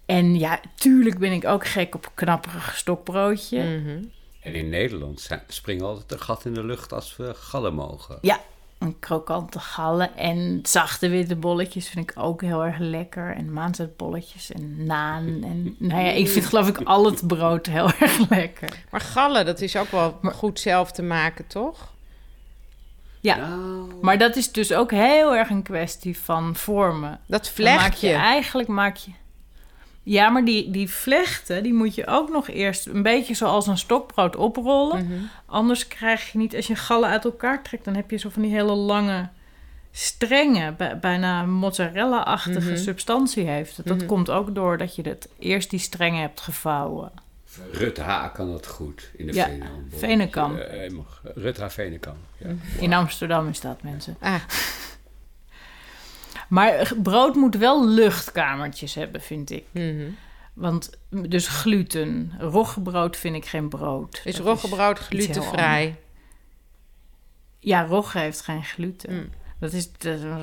En 0.07 0.39
ja, 0.39 0.61
tuurlijk 0.75 1.19
ben 1.19 1.33
ik 1.33 1.45
ook 1.45 1.67
gek 1.67 1.95
op 1.95 2.11
knapperig 2.15 2.77
stokbroodje. 2.77 3.63
Mhm. 3.63 4.03
En 4.47 4.55
in 4.55 4.69
Nederland 4.69 5.21
zijn, 5.21 5.43
springen 5.49 5.85
altijd 5.85 6.13
een 6.13 6.21
gat 6.21 6.45
in 6.45 6.55
de 6.55 6.65
lucht 6.65 6.93
als 6.93 7.17
we 7.17 7.35
gallen 7.35 7.75
mogen. 7.75 8.19
Ja, 8.21 8.41
een 8.79 8.99
krokante 8.99 9.59
gallen 9.59 10.17
en 10.17 10.61
zachte 10.63 11.09
witte 11.09 11.37
bolletjes 11.37 11.89
vind 11.89 12.11
ik 12.11 12.19
ook 12.19 12.41
heel 12.41 12.65
erg 12.65 12.79
lekker. 12.79 13.35
En 13.35 13.53
maanzetbolletjes 13.53 14.53
en 14.53 14.87
naan. 14.87 15.27
En 15.27 15.77
nou 15.89 16.03
ja, 16.05 16.11
ik 16.11 16.29
vind 16.29 16.47
geloof 16.47 16.69
ik 16.69 16.81
al 16.85 17.05
het 17.05 17.27
brood 17.27 17.67
heel 17.67 17.91
erg 18.01 18.29
lekker. 18.31 18.69
Maar 18.91 19.01
gallen, 19.01 19.47
dat 19.47 19.61
is 19.61 19.77
ook 19.77 19.91
wel 19.91 20.19
goed 20.23 20.61
zelf 20.61 20.93
te 20.93 21.03
maken, 21.03 21.47
toch? 21.47 21.95
Ja, 23.21 23.37
Nou, 23.37 23.95
maar 24.01 24.19
dat 24.19 24.37
is 24.37 24.53
dus 24.53 24.73
ook 24.73 24.91
heel 24.91 25.35
erg 25.35 25.51
een 25.51 25.63
kwestie 25.63 26.19
van 26.19 26.57
vormen. 26.57 27.21
Dat 27.27 27.53
Dan 27.57 27.65
maak 27.65 27.77
vlecht 27.77 28.01
je 28.01 28.07
je. 28.07 28.15
eigenlijk 28.15 28.69
maak 28.69 28.97
je. 28.97 29.11
Ja, 30.09 30.29
maar 30.29 30.45
die, 30.45 30.71
die 30.71 30.91
vlechten, 30.91 31.63
die 31.63 31.75
moet 31.75 31.95
je 31.95 32.07
ook 32.07 32.31
nog 32.31 32.49
eerst 32.49 32.87
een 32.87 33.03
beetje 33.03 33.35
zoals 33.35 33.67
een 33.67 33.79
stokbrood 33.79 34.37
oprollen. 34.37 35.05
Mhm. 35.07 35.19
Anders 35.47 35.89
krijg 35.89 36.33
je 36.33 36.39
niet, 36.39 36.57
als 36.57 36.67
je 36.67 36.77
gallen 36.77 37.09
uit 37.09 37.25
elkaar 37.25 37.63
trekt, 37.63 37.85
dan 37.85 37.95
heb 37.95 38.11
je 38.11 38.17
zo 38.17 38.29
van 38.29 38.43
die 38.43 38.51
hele 38.53 38.73
lange 38.75 39.29
strengen, 39.91 40.77
bij- 40.77 40.99
bijna 40.99 41.43
mozzarella-achtige 41.45 42.71
Mhm. 42.71 42.77
substantie 42.77 43.45
heeft. 43.47 43.87
Dat 43.87 43.97
Mhm. 43.97 44.07
komt 44.07 44.31
ook 44.31 44.55
door 44.55 44.79
dat 44.79 44.95
je 44.97 45.03
het 45.03 45.29
eerst 45.39 45.71
die 45.71 45.79
strengen 45.79 46.21
hebt 46.21 46.41
gevouwen. 46.41 47.13
Rut 47.73 47.99
H. 47.99 48.33
kan 48.33 48.51
dat 48.51 48.67
goed 48.67 49.11
in 49.17 49.27
de 49.27 49.33
Ja. 49.33 49.49
Venenkamp. 49.91 50.59
Eh, 50.59 50.85
eh, 50.87 50.93
mag- 50.93 51.21
Rut 51.35 51.59
H. 51.59 51.69
Venenkamp. 51.69 52.17
Ja. 52.39 52.49
In 52.81 52.93
Amsterdam 52.93 53.49
is 53.49 53.61
dat, 53.61 53.83
mensen. 53.83 54.17
Ah, 54.21 54.35
Maar 56.49 56.93
brood 57.03 57.35
moet 57.35 57.57
wel 57.57 57.89
luchtkamertjes 57.89 58.95
hebben, 58.95 59.21
vind 59.21 59.51
ik. 59.51 59.65
mhm. 59.73 60.09
Want 60.55 60.91
dus 61.11 61.49
gluten, 61.49 62.33
roggebrood 62.39 63.17
vind 63.17 63.37
ik 63.37 63.47
geen 63.47 63.69
brood. 63.69 64.21
Is 64.25 64.37
Dat 64.37 64.47
roggebrood 64.47 64.99
glutenvrij? 64.99 65.97
Ja, 67.59 67.85
rogge 67.87 68.19
heeft 68.19 68.41
geen 68.41 68.65
gluten. 68.65 69.13
Mm. 69.15 69.29
Dat 69.61 69.73
is 69.73 69.89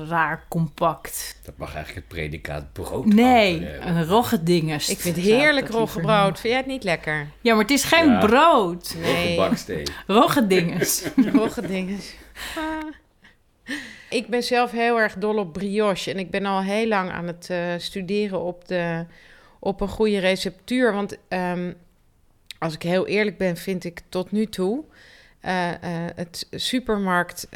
raar 0.08 0.44
compact. 0.48 1.40
Dat 1.44 1.56
mag 1.56 1.74
eigenlijk 1.74 2.06
het 2.06 2.16
predicaat 2.18 2.72
brood 2.72 3.04
Nee, 3.06 3.60
hebben. 3.62 3.88
een 3.96 4.04
roggedinges. 4.06 4.88
Ik 4.88 5.00
vind 5.00 5.16
heerlijk 5.16 5.68
roggebrood. 5.68 6.40
Vind 6.40 6.52
jij 6.52 6.56
het 6.56 6.66
niet 6.66 6.84
lekker? 6.84 7.28
Ja, 7.40 7.52
maar 7.54 7.62
het 7.62 7.70
is 7.72 7.84
geen 7.84 8.10
Ja. 8.10 8.26
brood. 8.26 8.94
Nee. 9.00 9.40
Roggedinges. 10.06 11.04
Roggedinges. 11.34 12.14
Ik 14.14 14.26
ben 14.26 14.42
zelf 14.42 14.70
heel 14.70 15.00
erg 15.00 15.14
dol 15.14 15.36
op 15.36 15.52
brioche. 15.52 16.10
En 16.10 16.18
ik 16.18 16.30
ben 16.30 16.46
al 16.46 16.62
heel 16.62 16.88
lang 16.88 17.10
aan 17.10 17.26
het 17.26 17.50
eh, 17.50 17.74
studeren 17.78 18.40
op, 18.40 18.68
de, 18.68 19.04
op 19.58 19.80
een 19.80 19.88
goede 19.88 20.18
receptuur. 20.18 20.92
Want 20.92 21.16
ehm, 21.28 21.72
als 22.58 22.74
ik 22.74 22.82
heel 22.82 23.06
eerlijk 23.06 23.38
ben, 23.38 23.56
vind 23.56 23.84
ik 23.84 24.00
tot 24.08 24.30
nu 24.30 24.46
toe... 24.46 24.84
eh, 25.40 25.70
eh, 25.70 26.10
het 26.14 26.46
supermarkt, 26.50 27.46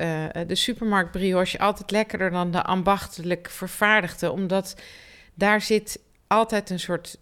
de 0.47 0.55
supermarkt 0.55 1.11
brioche 1.11 1.59
altijd 1.59 1.91
lekkerder 1.91 2.31
dan 2.31 2.51
de 2.51 2.63
ambachtelijk 2.63 3.49
vervaardigde. 3.51 4.31
Omdat 4.31 4.77
daar 5.35 5.61
zit 5.61 6.01
altijd 6.27 6.71
een 6.71 6.81
soort 6.81 7.19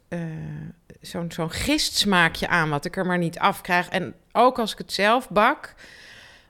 zo'n 1.00 1.32
zo'n 1.32 1.50
gistsmaakje 1.50 2.48
aan, 2.48 2.70
wat 2.70 2.84
ik 2.84 2.96
er 2.96 3.06
maar 3.06 3.18
niet 3.18 3.38
af 3.38 3.60
krijg. 3.60 3.88
En 3.88 4.14
ook 4.32 4.58
als 4.58 4.72
ik 4.72 4.78
het 4.78 4.92
zelf 4.92 5.28
bak, 5.30 5.74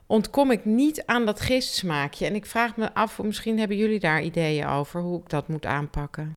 ontkom 0.07 0.51
ik 0.51 0.65
niet 0.65 1.03
aan 1.05 1.25
dat 1.25 1.41
gistsmaakje. 1.41 2.25
En 2.25 2.35
ik 2.35 2.45
vraag 2.45 2.75
me 2.75 2.93
af, 2.93 3.21
misschien 3.23 3.59
hebben 3.59 3.77
jullie 3.77 3.99
daar 3.99 4.21
ideeën 4.21 4.67
over 4.67 5.01
hoe 5.01 5.19
ik 5.21 5.29
dat 5.29 5.47
moet 5.47 5.65
aanpakken. 5.65 6.33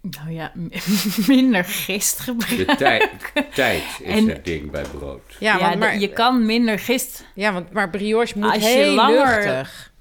Nou 0.00 0.30
ja, 0.30 0.52
minder 1.26 1.64
gist 1.64 2.18
gebruiken. 2.18 2.66
De 2.66 2.76
tijd, 2.76 3.10
tijd 3.54 3.82
is 4.02 4.10
En- 4.14 4.28
het 4.28 4.44
ding 4.44 4.70
bij 4.70 4.84
brood. 4.98 5.36
Ja, 5.38 5.56
Ja, 5.58 5.68
want, 5.68 5.78
maar, 5.78 5.98
je 5.98 6.12
kan 6.12 6.46
minder 6.46 6.78
gist. 6.78 7.26
ja 7.34 7.52
want 7.52 7.72
maar 7.72 7.90
brioche 7.90 8.38
moet 8.38 8.50
Als 8.52 8.62
je 8.62 8.68
heel 8.68 8.94
langer- 8.94 9.44
luchtig. 9.44 9.94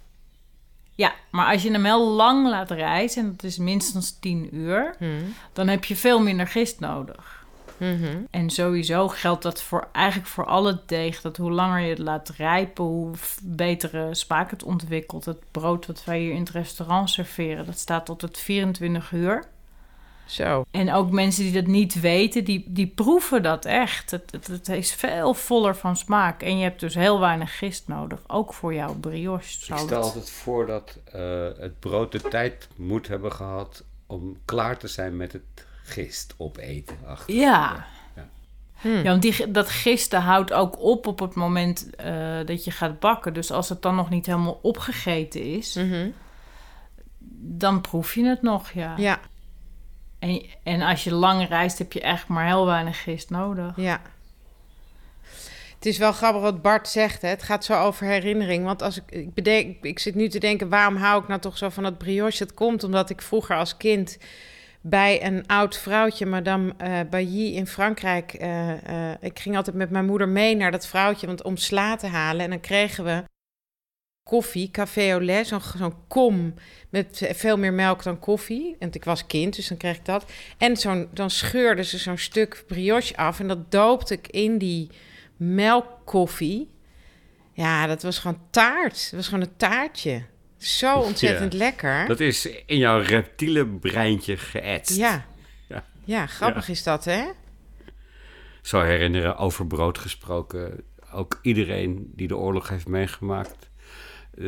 Ja, 0.98 1.14
maar 1.32 1.52
als 1.52 1.64
je 1.64 1.72
hem 1.72 1.86
heel 1.86 2.08
lang 2.08 2.48
laat 2.48 2.72
rijzen, 2.72 3.24
en 3.24 3.32
dat 3.36 3.44
is 3.44 3.58
minstens 3.58 4.20
10 4.20 4.56
uur, 4.56 4.96
Hm. 4.98 5.06
dan 5.54 5.68
heb 5.68 5.86
je 5.86 5.96
veel 5.96 6.22
minder 6.22 6.48
gist 6.48 6.80
nodig. 6.80 7.35
Mhm. 7.78 8.18
En 8.30 8.50
sowieso 8.50 9.08
geldt 9.08 9.44
dat 9.44 9.62
voor 9.62 9.88
eigenlijk 9.92 10.28
voor 10.30 10.46
al 10.46 10.66
het 10.66 10.88
deeg. 10.88 11.22
Dat 11.22 11.38
hoe 11.38 11.52
langer 11.52 11.80
je 11.80 11.90
het 11.90 11.98
laat 12.00 12.30
rijpen, 12.30 12.84
hoe 12.84 13.12
betere 13.44 14.16
smaak 14.16 14.52
het 14.52 14.64
ontwikkelt. 14.64 15.26
Het 15.26 15.40
brood 15.52 15.86
wat 15.86 16.04
wij 16.04 16.20
hier 16.20 16.34
in 16.34 16.40
het 16.40 16.50
restaurant 16.50 17.10
serveren, 17.10 17.66
dat 17.66 17.78
staat 17.78 18.06
tot 18.06 18.22
het 18.22 18.38
24 18.38 19.12
uur. 19.12 19.44
Zo. 20.26 20.66
En 20.72 20.94
ook 20.94 21.12
mensen 21.12 21.44
die 21.44 21.54
dat 21.54 21.66
niet 21.68 22.00
weten, 22.00 22.44
die, 22.44 22.64
die 22.68 22.88
proeven 22.88 23.44
dat 23.44 23.66
echt. 23.66 24.12
Het, 24.12 24.32
het, 24.32 24.48
het 24.48 24.70
is 24.70 24.94
veel 24.94 25.34
voller 25.34 25.76
van 25.76 25.98
smaak. 25.98 26.42
En 26.44 26.58
je 26.58 26.64
hebt 26.64 26.80
dus 26.80 26.96
heel 26.96 27.20
weinig 27.20 27.58
gist 27.58 27.88
nodig. 27.88 28.20
Ook 28.28 28.54
voor 28.54 28.74
jouw 28.74 28.94
brioche. 28.96 29.44
Ik 29.44 29.50
stel 29.64 29.78
het- 29.78 29.92
altijd 29.92 30.30
voor 30.30 30.66
dat 30.66 31.00
eh, 31.12 31.22
het 31.60 31.80
brood 31.80 32.12
de 32.12 32.22
tijd 32.22 32.68
moet 32.76 33.08
hebben 33.08 33.32
gehad 33.32 33.84
om 34.08 34.38
klaar 34.46 34.78
te 34.78 34.88
zijn 34.88 35.18
met 35.18 35.32
het 35.32 35.66
gist 35.86 36.34
opeten. 36.38 36.98
Achter. 37.08 37.36
Ja. 37.36 37.86
Ja. 38.16 38.28
Hm. 38.82 38.88
Ja, 38.90 39.04
want 39.04 39.22
die, 39.22 39.52
dat 39.52 39.70
gisten 39.70 40.22
houdt 40.22 40.54
ook 40.54 40.80
op 40.80 41.08
op 41.08 41.20
het 41.20 41.36
moment 41.36 41.96
eh, 41.96 42.38
dat 42.46 42.64
je 42.64 42.72
gaat 42.72 43.00
bakken. 43.00 43.34
Dus 43.34 43.52
als 43.52 43.70
het 43.70 43.82
dan 43.82 43.96
nog 43.96 44.10
niet 44.10 44.26
helemaal 44.26 44.60
opgegeten 44.62 45.42
is, 45.44 45.74
Mhm. 45.76 46.10
dan 47.48 47.82
proef 47.82 48.16
je 48.16 48.26
het 48.26 48.42
nog, 48.42 48.72
ja. 48.72 48.94
Ja, 48.98 49.20
En, 50.20 50.42
en 50.64 50.82
als 50.82 51.04
je 51.04 51.14
lang 51.14 51.48
reist, 51.48 51.78
heb 51.78 51.92
je 51.94 52.02
echt 52.02 52.28
maar 52.28 52.46
heel 52.46 52.66
weinig 52.66 53.02
gist 53.04 53.30
nodig. 53.30 53.74
ja. 53.76 54.02
Het 55.22 55.84
Het 55.84 55.94
is 55.94 55.98
wel 56.00 56.12
grappig 56.12 56.42
wat 56.42 56.62
Bart 56.62 56.88
zegt. 56.88 57.22
Hè? 57.22 57.28
Het 57.28 57.44
gaat 57.44 57.66
zo 57.66 57.82
over 57.82 58.06
herinnering. 58.08 58.66
Want 58.66 58.82
als 58.82 58.98
ik, 58.98 59.04
ik 59.12 59.34
bedenk, 59.34 59.84
ik 59.84 60.00
zit 60.00 60.16
nu 60.16 60.30
te 60.30 60.40
denken, 60.40 60.70
waarom 60.70 60.96
hou 60.96 61.22
ik 61.22 61.28
nou 61.28 61.40
toch 61.40 61.58
zo 61.58 61.70
van 61.70 61.84
dat 61.84 61.98
brioche? 61.98 62.44
Het 62.44 62.54
komt 62.54 62.84
omdat 62.84 63.10
ik 63.10 63.22
vroeger 63.22 63.56
als 63.56 63.78
kind 63.78 64.18
bij 64.88 65.26
een 65.26 65.48
oud 65.48 65.78
vrouwtje, 65.78 66.26
Madame 66.26 66.74
uh, 66.82 67.00
Bailly 67.10 67.56
in 67.56 67.68
Frankrijk. 67.68 68.34
eh, 68.34 69.12
eh, 69.12 69.18
ik 69.22 69.40
ging 69.40 69.56
altijd 69.56 69.76
met 69.76 69.90
mijn 69.90 70.06
moeder 70.06 70.30
mee 70.30 70.56
naar 70.56 70.72
dat 70.72 70.88
vrouwtje 70.88 71.28
want, 71.28 71.44
om 71.44 71.58
sla 71.58 71.96
te 71.96 72.08
halen. 72.08 72.44
En 72.44 72.50
dan 72.50 72.60
kregen 72.60 73.04
we 73.04 73.24
koffie, 74.24 74.72
café 74.72 75.12
au 75.12 75.26
lait, 75.26 75.48
zo'n 75.48 75.94
kom 76.08 76.54
met 76.90 77.30
veel 77.34 77.58
meer 77.58 77.74
melk 77.74 78.04
dan 78.04 78.20
koffie. 78.20 78.76
En 78.80 78.90
ik 78.92 79.04
was 79.04 79.26
kind, 79.26 79.56
dus 79.56 79.68
dan 79.68 79.78
kreeg 79.78 79.98
ik 79.98 80.06
dat. 80.06 80.32
En 80.58 80.78
zo'n, 80.78 81.10
dan 81.14 81.30
scheurde 81.30 81.84
ze 81.84 81.98
zo'n 81.98 82.18
stuk 82.18 82.64
brioche 82.68 83.18
af 83.18 83.40
en 83.40 83.48
dat 83.48 83.72
doopte 83.72 84.14
ik 84.14 84.28
in 84.28 84.58
die 84.58 84.90
melkkoffie. 85.38 86.72
Ja, 87.54 87.88
dat 87.88 88.04
was 88.04 88.20
gewoon 88.20 88.42
taart. 88.50 89.04
Dat 89.04 89.12
was 89.12 89.28
gewoon 89.28 89.44
een 89.44 89.58
taartje. 89.58 90.24
Zo 90.58 90.98
ontzettend 91.00 91.54
lekker. 91.54 92.08
Dat 92.08 92.20
is 92.20 92.46
in 92.66 92.78
jouw 92.78 93.00
reptiele 93.00 93.66
breintje 93.66 94.38
geëtst. 94.38 94.96
Ja. 94.98 95.26
Ja. 95.68 95.84
Ja, 96.04 96.26
grappig 96.26 96.70
is 96.70 96.84
dat, 96.84 97.06
hè? 97.06 97.24
Zo 98.62 98.82
herinneren, 98.82 99.38
over 99.38 99.68
brood 99.68 99.98
gesproken. 99.98 100.84
Ook 101.12 101.40
iedereen 101.42 102.12
die 102.16 102.28
de 102.28 102.38
oorlog 102.38 102.70
heeft 102.70 102.88
meegemaakt. 102.88 103.70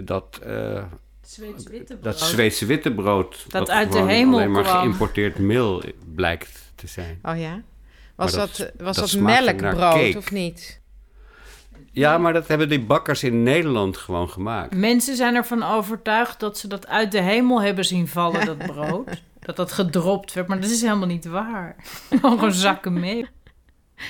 Dat, 0.04 0.40
eh, 0.44 0.84
witte 1.70 2.00
dat 2.00 2.20
Zweedse 2.20 2.66
wittebrood. 2.66 3.46
Dat 3.48 3.60
wat 3.68 3.70
uit 3.70 3.92
de 3.92 4.02
hemel 4.02 4.38
alleen 4.40 4.52
maar 4.52 4.64
kwam. 4.64 4.80
geïmporteerd 4.80 5.38
meel 5.40 5.84
blijkt 6.16 6.72
te 6.76 6.88
zijn. 6.88 7.20
Oh 7.24 7.40
ja? 7.40 7.62
Was 8.16 8.36
Maar 8.36 8.48
dat, 8.48 8.58
dat- 8.58 8.72
was 8.78 8.96
dat 8.96 9.10
dat, 9.10 9.22
melkbrood 9.22 10.16
of 10.16 10.32
niet? 10.32 10.82
Ja, 11.98 12.18
maar 12.18 12.34
dat 12.34 12.48
hebben 12.48 12.70
die 12.70 12.82
bakkers 12.82 13.24
in 13.24 13.44
Nederland 13.44 13.98
gewoon 13.98 14.30
gemaakt. 14.30 14.76
Mensen 14.76 15.16
zijn 15.16 15.36
ervan 15.36 15.64
overtuigd 15.64 16.40
dat 16.40 16.58
ze 16.58 16.68
dat 16.68 16.88
uit 16.88 17.12
de 17.12 17.22
hemel 17.22 17.62
hebben 17.62 17.86
zien 17.86 18.08
vallen, 18.08 18.46
dat 18.46 18.58
brood. 18.74 19.22
dat 19.40 19.56
dat 19.56 19.72
gedropt 19.72 20.34
werd, 20.34 20.48
maar 20.48 20.62
dat 20.62 20.70
is 20.70 20.82
helemaal 20.82 21.08
niet 21.08 21.26
waar. 21.26 21.76
Gewoon 22.22 22.52
zakken 22.52 22.94
mee. 22.94 23.28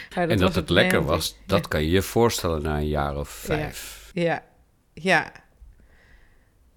Ja, 0.09 0.27
en 0.27 0.37
dat 0.37 0.55
het 0.55 0.69
lekker 0.69 1.03
was, 1.05 1.35
dat 1.45 1.67
kan 1.67 1.83
je 1.83 1.89
je 1.89 2.01
voorstellen 2.01 2.61
na 2.61 2.77
een 2.77 2.87
jaar 2.87 3.17
of 3.17 3.29
vijf. 3.29 4.09
Ja, 4.13 4.43
ja. 4.93 5.31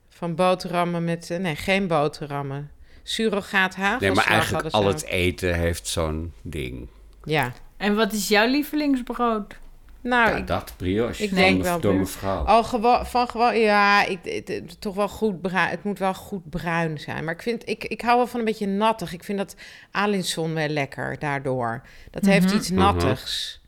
Van 0.08 0.34
boterhammen 0.34 1.04
met... 1.04 1.30
eh, 1.30 1.38
Nee, 1.38 1.56
geen 1.56 1.86
boterhammen. 1.86 2.70
Surrogaat 3.02 3.74
hagelslag 3.74 4.00
Nee, 4.00 4.10
maar 4.12 4.26
eigenlijk 4.26 4.68
al 4.74 4.86
het 4.86 5.04
eten 5.04 5.54
heeft 5.54 5.86
zo'n 5.86 6.32
ding. 6.42 6.88
Ja. 7.24 7.52
En 7.76 7.96
wat 7.96 8.12
is 8.12 8.28
jouw 8.28 8.46
lievelingsbrood? 8.48 9.58
Nou, 10.02 10.30
Ja, 10.30 10.36
ik, 10.36 10.46
dat 10.46 10.72
brioche. 10.76 11.22
ik 11.22 11.28
van 11.28 11.38
denk 11.38 11.62
wel 11.62 11.80
Door 11.80 11.94
mevrouw. 11.94 12.44
al 12.44 12.64
gewo- 12.64 13.02
van 13.04 13.28
gewoon... 13.28 13.58
Ja, 13.58 14.04
ik, 14.04 14.18
het, 14.22 14.48
het- 14.48 14.80
toch 14.80 14.94
wel 14.94 15.08
goed 15.08 15.40
bruin. 15.40 15.68
Het 15.68 15.84
moet 15.84 15.98
wel 15.98 16.14
goed 16.14 16.50
bruin 16.50 16.98
zijn. 16.98 17.24
Maar 17.24 17.34
ik, 17.34 17.42
vind, 17.42 17.68
ik, 17.68 17.84
ik 17.84 18.00
hou 18.00 18.16
wel 18.16 18.26
van 18.26 18.38
een 18.38 18.44
beetje 18.46 18.66
nattig. 18.66 19.12
Ik 19.12 19.24
vind 19.24 19.38
dat 19.38 19.56
Alinson 19.90 20.54
wel 20.54 20.68
lekker 20.68 21.18
daardoor. 21.18 21.82
Dat 22.10 22.24
heeft 22.24 22.52
iets 22.52 22.70
nattigs. 22.70 23.60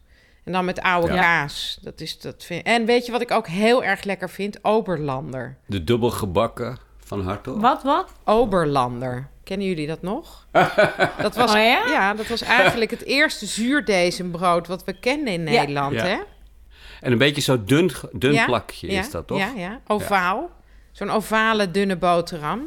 En 0.44 0.52
dan 0.52 0.64
met 0.64 0.80
oude 0.80 1.12
Ja. 1.12 1.20
kaas. 1.20 1.78
Dat 1.82 2.00
is, 2.00 2.18
dat 2.18 2.44
vind... 2.44 2.66
En 2.66 2.84
weet 2.84 3.06
je 3.06 3.12
wat 3.12 3.20
ik 3.20 3.30
ook 3.30 3.46
heel 3.46 3.84
erg 3.84 4.02
lekker 4.04 4.30
vind? 4.30 4.64
Oberlander. 4.64 5.56
De 5.66 5.84
dubbel 5.84 6.10
gebakken 6.10 6.78
van 6.98 7.22
Hartog. 7.24 7.60
Wat, 7.60 7.82
wat? 7.82 8.12
Oberlander. 8.24 9.28
Kennen 9.44 9.66
jullie 9.66 9.86
dat 9.86 10.02
nog? 10.02 10.46
Dat 11.22 11.36
was, 11.36 11.50
Oh 11.54 11.56
ja? 11.88 12.14
dat 12.14 12.26
was 12.26 12.42
eigenlijk 12.42 12.90
het 12.90 13.04
eerste 13.04 13.46
zuurdesembrood 13.46 14.66
wat 14.66 14.84
we 14.84 14.92
kenden 14.92 15.32
in 15.32 15.46
Ja. 15.46 15.50
Nederland, 15.60 15.94
Ja. 15.94 16.04
hè? 16.04 16.16
En 17.00 17.12
een 17.12 17.18
beetje 17.18 17.40
zo 17.42 17.64
dun, 17.64 17.90
dun 18.12 18.32
Ja, 18.32 18.44
plakje 18.44 18.90
ja, 18.92 19.00
is 19.00 19.10
dat, 19.10 19.26
toch? 19.26 19.38
Ja, 19.38 19.52
ja. 19.56 19.80
Ovaal. 19.86 20.50
Zo'n 20.92 21.10
ovale, 21.10 21.70
dunne 21.70 21.96
boterham. 21.96 22.64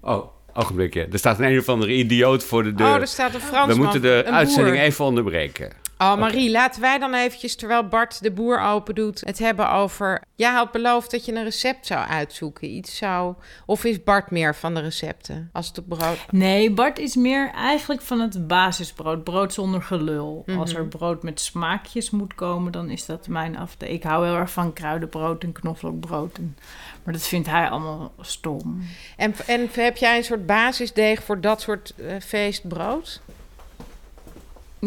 Oh, 0.00 0.26
ogenblikje. 0.54 1.06
Er 1.12 1.18
staat 1.18 1.38
een 1.38 1.44
een 1.44 1.58
of 1.58 1.68
andere 1.68 1.92
idioot 1.92 2.44
voor 2.44 2.62
de 2.62 2.74
deur. 2.74 2.86
Oh, 2.94 3.00
er 3.00 3.06
staat 3.06 3.34
een 3.34 3.40
Fransman. 3.40 3.76
We 3.76 3.82
moeten 3.82 4.02
de 4.02 4.24
uitzending 4.30 4.76
boer. 4.76 4.84
even 4.84 5.04
onderbreken. 5.04 5.72
Oh, 5.98 6.16
Marie, 6.18 6.50
laten 6.50 6.80
wij 6.80 6.98
dan 6.98 7.14
eventjes, 7.14 7.56
terwijl 7.56 7.88
Bart 7.88 8.22
de 8.22 8.30
boer 8.30 8.60
open 8.60 8.94
doet, 8.94 9.20
het 9.20 9.38
hebben 9.38 9.70
over... 9.70 10.22
Jij 10.36 10.52
had 10.52 10.72
beloofd 10.72 11.10
dat 11.10 11.24
je 11.24 11.34
een 11.34 11.44
recept 11.44 11.86
zou 11.86 12.06
uitzoeken. 12.08 12.68
Iets 12.68 12.96
zou... 12.96 13.34
Of 13.66 13.84
is 13.84 14.02
Bart 14.02 14.30
meer 14.30 14.54
van 14.54 14.74
de 14.74 14.80
recepten? 14.80 15.50
Als 15.52 15.68
het 15.68 15.78
op 15.78 15.88
brood... 15.88 16.18
Nee, 16.30 16.70
Bart 16.70 16.98
is 16.98 17.14
meer 17.14 17.50
eigenlijk 17.50 18.00
van 18.00 18.20
het 18.20 18.46
basisbrood. 18.46 19.24
Brood 19.24 19.52
zonder 19.52 19.82
gelul. 19.82 20.44
Als 20.58 20.74
er 20.74 20.86
brood 20.86 21.22
met 21.22 21.40
smaakjes 21.40 22.10
moet 22.10 22.34
komen, 22.34 22.72
dan 22.72 22.90
is 22.90 23.06
dat 23.06 23.28
mijn 23.28 23.58
afdeling. 23.58 23.96
Ik 23.96 24.02
hou 24.04 24.26
heel 24.26 24.36
erg 24.36 24.50
van 24.50 24.72
kruidenbrood 24.72 25.42
en 25.42 25.52
knoflookbrood. 25.52 26.38
En, 26.38 26.56
maar 27.02 27.12
dat 27.12 27.22
vindt 27.22 27.48
hij 27.48 27.68
allemaal 27.68 28.12
stom. 28.20 28.82
En, 29.16 29.34
en 29.46 29.68
heb 29.72 29.96
jij 29.96 30.16
een 30.16 30.24
soort 30.24 30.46
basisdeeg 30.46 31.22
voor 31.22 31.40
dat 31.40 31.60
soort 31.60 31.94
eh, 31.96 32.20
feestbrood? 32.20 33.20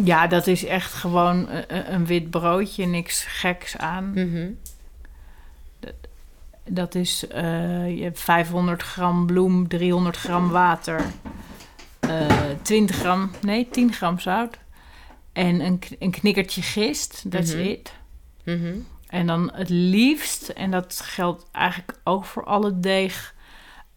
Ja, 0.04 0.28
dat 0.28 0.48
is 0.48 0.66
echt 0.66 0.94
gewoon 0.94 1.50
een, 1.50 1.94
een 1.94 2.06
wit 2.06 2.30
broodje, 2.30 2.86
niks 2.86 3.24
geks 3.24 3.78
aan. 3.78 4.12
Mhm. 4.14 4.50
Dat 6.70 6.96
is 6.96 7.28
eh, 7.28 7.98
je 7.98 8.04
hebt 8.04 8.20
500 8.20 8.82
gram 8.82 9.26
bloem, 9.26 9.68
300 9.68 10.18
gram 10.18 10.50
water, 10.50 11.02
eh 12.00 12.26
20 12.62 12.96
gram, 12.96 13.32
nee, 13.42 13.68
10 13.72 13.94
gram 13.94 14.20
zout 14.20 14.58
en 15.34 15.60
een, 15.60 15.80
een 16.00 16.12
knikkertje 16.12 16.62
gist. 16.62 17.26
That's 17.30 17.54
Mhm. 17.54 17.64
it. 17.64 17.94
Mhm. 18.44 18.76
En 19.08 19.28
dan 19.28 19.52
het 19.54 19.70
liefst, 19.70 20.48
en 20.50 20.72
dat 20.72 21.00
geldt 21.04 21.46
eigenlijk 21.52 22.00
ook 22.04 22.26
voor 22.26 22.44
alle 22.46 22.80
deeg, 22.80 23.36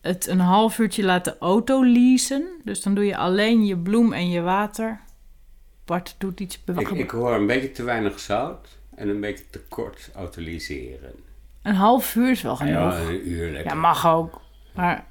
het 0.01 0.27
een 0.27 0.41
half 0.41 0.79
uurtje 0.79 1.05
laten 1.05 1.37
autoleasen. 1.41 2.49
Dus 2.65 2.83
dan 2.83 2.95
doe 2.95 3.05
je 3.05 3.17
alleen 3.17 3.65
je 3.67 3.77
bloem 3.79 4.13
en 4.13 4.31
je 4.31 4.41
water. 4.41 5.01
Bart 5.91 6.15
doet 6.19 6.41
iets 6.41 6.63
Ik, 6.77 6.91
ik 6.91 7.11
hoor 7.11 7.35
een 7.35 7.47
beetje 7.47 7.73
te 7.73 7.83
weinig 7.83 8.19
zout 8.19 8.69
en 8.95 9.09
een 9.09 9.21
beetje 9.21 9.45
te 9.51 9.61
kort 9.69 10.11
autoliseren. 10.15 11.13
Een 11.63 11.75
half 11.75 12.15
uur 12.15 12.31
is 12.31 12.43
wel 12.43 12.57
genoeg. 12.57 12.93
Ja, 12.93 13.01
een 13.01 13.29
uur 13.29 13.51
lekker. 13.51 13.73
Ja, 13.73 13.79
mag 13.79 14.07
ook. 14.07 14.41
Maar 14.75 15.07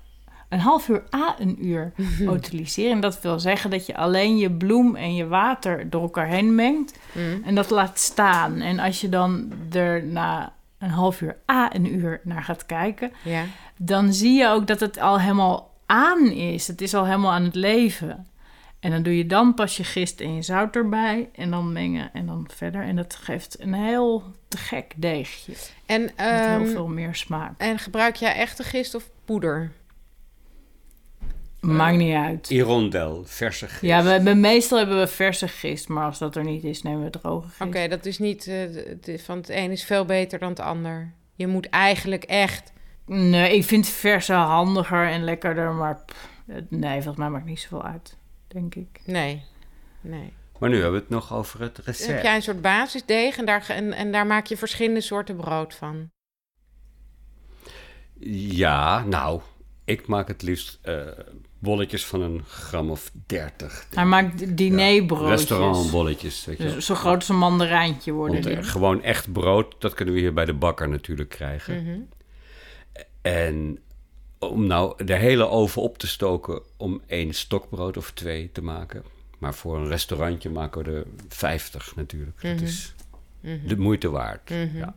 een 0.50 0.60
half 0.60 0.88
uur 0.88 1.04
à 1.16 1.36
een 1.40 1.66
uur 1.66 1.92
utiliseren. 2.36 3.00
Dat 3.00 3.22
wil 3.22 3.40
zeggen 3.40 3.70
dat 3.70 3.86
je 3.86 3.96
alleen 3.96 4.38
je 4.38 4.52
bloem 4.52 4.96
en 4.96 5.16
je 5.16 5.28
water 5.28 5.90
door 5.90 6.02
elkaar 6.02 6.28
heen 6.28 6.56
mengt. 6.56 7.00
En 7.46 7.56
dat 7.56 7.70
laat 7.70 8.00
staan. 8.00 8.62
En 8.62 8.80
als 8.80 9.02
je 9.02 9.10
dan 9.10 9.52
er 9.72 10.04
na 10.04 10.54
een 10.78 10.90
half 10.90 11.22
uur 11.22 11.38
à 11.52 11.70
een 11.74 11.94
uur 11.94 12.22
naar 12.24 12.44
gaat 12.44 12.66
kijken... 12.66 13.12
Ja. 13.24 13.44
dan 13.78 14.14
zie 14.14 14.34
je 14.34 14.48
ook 14.48 14.68
dat 14.68 14.80
het 14.80 15.00
al 15.00 15.20
helemaal 15.20 15.76
aan 15.86 16.32
is. 16.32 16.68
Het 16.68 16.82
is 16.82 16.94
al 16.94 17.06
helemaal 17.06 17.32
aan 17.32 17.44
het 17.44 17.56
leven. 17.56 18.28
En 18.80 18.92
dan 18.92 19.04
doe 19.04 19.18
je 19.18 19.26
dan 19.26 19.54
pas 19.54 19.78
je 19.78 19.84
gist 19.84 20.22
en 20.22 20.36
je 20.36 20.42
zout 20.42 20.76
erbij. 20.76 21.30
En 21.36 21.50
dan 21.52 21.72
mengen 21.74 22.14
en 22.14 22.26
dan 22.26 22.50
verder. 22.56 22.82
En 22.84 22.96
dat 22.96 23.16
geeft 23.16 23.60
een 23.62 23.74
heel 23.74 24.24
te 24.48 24.58
gek 24.58 24.94
deegje. 24.96 25.54
En, 25.86 26.02
Met 26.02 26.14
ehm, 26.16 26.62
heel 26.62 26.66
veel 26.72 26.88
meer 26.88 27.16
smaak. 27.16 27.54
en 27.58 27.80
gebruik 27.80 28.16
jij 28.16 28.34
echte 28.36 28.64
gist 28.64 28.96
of 28.96 29.10
poeder? 29.26 29.72
Maakt 31.60 31.98
niet 31.98 32.16
uit. 32.16 32.48
Hirondel, 32.48 33.24
verse 33.26 33.68
gist. 33.68 33.82
Ja, 33.82 34.22
we 34.24 34.34
meestal 34.34 34.78
hebben 34.78 35.00
we 35.00 35.08
verse 35.08 35.48
gist, 35.48 35.88
maar 35.90 36.06
als 36.06 36.18
dat 36.20 36.36
er 36.36 36.44
niet 36.44 36.64
is, 36.64 36.82
nemen 36.82 37.04
we 37.04 37.10
droge 37.10 37.48
gist. 37.48 37.62
Oké, 37.62 37.88
dat 37.88 38.06
is 38.06 38.20
niet... 38.20 38.40
eh, 38.48 38.54
de- 38.54 38.98
de- 39.02 39.20
van 39.20 39.38
het 39.38 39.50
een 39.50 39.72
is 39.72 39.84
veel 39.84 40.06
beter 40.06 40.40
dan 40.40 40.50
het 40.50 40.60
ander. 40.60 41.14
Je 41.36 41.48
moet 41.48 41.70
eigenlijk 41.70 42.24
echt... 42.24 42.74
Nee, 43.06 43.56
ik 43.56 43.64
vind 43.64 43.88
verse 43.88 44.34
handiger 44.34 45.08
en 45.08 45.24
lekkerder, 45.24 45.72
maar 45.74 46.00
pff, 46.06 46.30
nee, 46.70 46.94
volgens 46.94 47.18
mij 47.18 47.30
maakt 47.30 47.46
niet 47.46 47.60
zoveel 47.60 47.84
uit, 47.84 48.18
denk 48.50 48.76
ik. 48.76 49.02
Nee, 49.06 49.44
nee. 50.02 50.34
Maar 50.60 50.70
nu 50.70 50.76
hebben 50.76 50.94
we 50.94 51.00
het 51.00 51.10
nog 51.10 51.34
over 51.34 51.62
het 51.62 51.76
Dan 51.76 51.86
recept. 51.86 52.12
heb 52.12 52.24
jij 52.24 52.36
een 52.36 52.42
soort 52.42 52.62
basisdeeg 52.62 53.38
en 53.38 53.46
daar, 53.46 53.66
en, 53.70 53.94
en 53.94 54.12
daar 54.12 54.26
maak 54.28 54.46
je 54.46 54.58
verschillende 54.58 55.02
soorten 55.02 55.36
brood 55.36 55.76
van. 55.76 56.10
Ja, 58.52 59.04
nou, 59.06 59.42
ik 59.86 60.08
maak 60.08 60.28
het 60.28 60.42
liefst 60.42 60.80
eh, 60.82 60.96
bolletjes 61.60 62.06
van 62.06 62.22
een 62.22 62.44
gram 62.48 62.90
of 62.92 63.12
dertig. 63.26 63.88
Hij 63.94 64.06
maakt 64.06 64.58
dinerbroodjes. 64.58 65.30
Restaurantbolletjes, 65.30 66.46
weet 66.46 66.58
je. 66.58 66.64
Dus 66.64 66.86
zo 66.86 66.96
groot 66.96 67.16
als 67.16 67.30
een 67.30 67.38
mandarijntje 67.38 68.12
worden 68.12 68.34
Want, 68.44 68.46
die. 68.56 68.56
eh, 68.64 68.64
gewoon 68.72 69.04
echt 69.04 69.32
brood, 69.32 69.76
dat 69.82 69.94
kunnen 69.94 70.14
we 70.14 70.20
hier 70.20 70.34
bij 70.34 70.46
de 70.46 70.54
bakker 70.54 70.90
natuurlijk 70.90 71.30
krijgen. 71.30 71.84
Mhm. 71.84 72.00
En 73.22 73.80
om 74.40 74.66
nou 74.68 75.06
de 75.06 75.16
hele 75.16 75.48
oven 75.48 75.82
op 75.82 75.98
te 75.98 76.08
stoken 76.08 76.62
om 76.78 77.02
één 77.08 77.34
stokbrood 77.34 77.98
of 77.98 78.12
twee 78.12 78.50
te 78.52 78.62
maken. 78.62 79.04
Maar 79.38 79.54
voor 79.54 79.78
een 79.78 79.88
restaurantje 79.88 80.50
maken 80.50 80.84
we 80.84 80.92
er 80.92 81.06
50 81.28 81.96
natuurlijk. 81.96 82.44
Mhm. 82.44 82.54
Dat 82.54 82.62
is 82.62 82.94
de 83.66 83.78
moeite 83.78 84.10
waard. 84.10 84.52
Ja. 84.74 84.94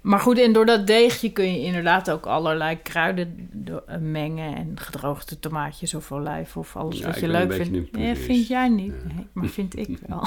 Maar 0.00 0.20
goed, 0.20 0.38
en 0.38 0.52
door 0.52 0.66
dat 0.66 0.86
deegje 0.86 1.32
kun 1.32 1.52
je 1.52 1.60
inderdaad 1.60 2.10
ook 2.10 2.26
allerlei 2.26 2.82
kruiden 2.82 3.50
eh, 3.86 3.96
mengen. 3.98 4.56
En 4.56 4.72
gedroogde 4.80 5.38
tomaatjes 5.38 5.94
of 5.94 6.12
olijf 6.12 6.56
of 6.56 6.76
alles 6.76 6.98
Ja, 6.98 7.06
wat 7.06 7.20
je 7.20 7.28
leuk 7.28 7.52
vindt. 7.52 7.90
purist. 7.90 8.22
vind 8.22 8.46
jij 8.46 8.68
niet, 8.68 9.04
nee, 9.04 9.26
maar 9.32 9.48
vind 9.48 9.76
ik 9.76 9.98
wel. 10.06 10.26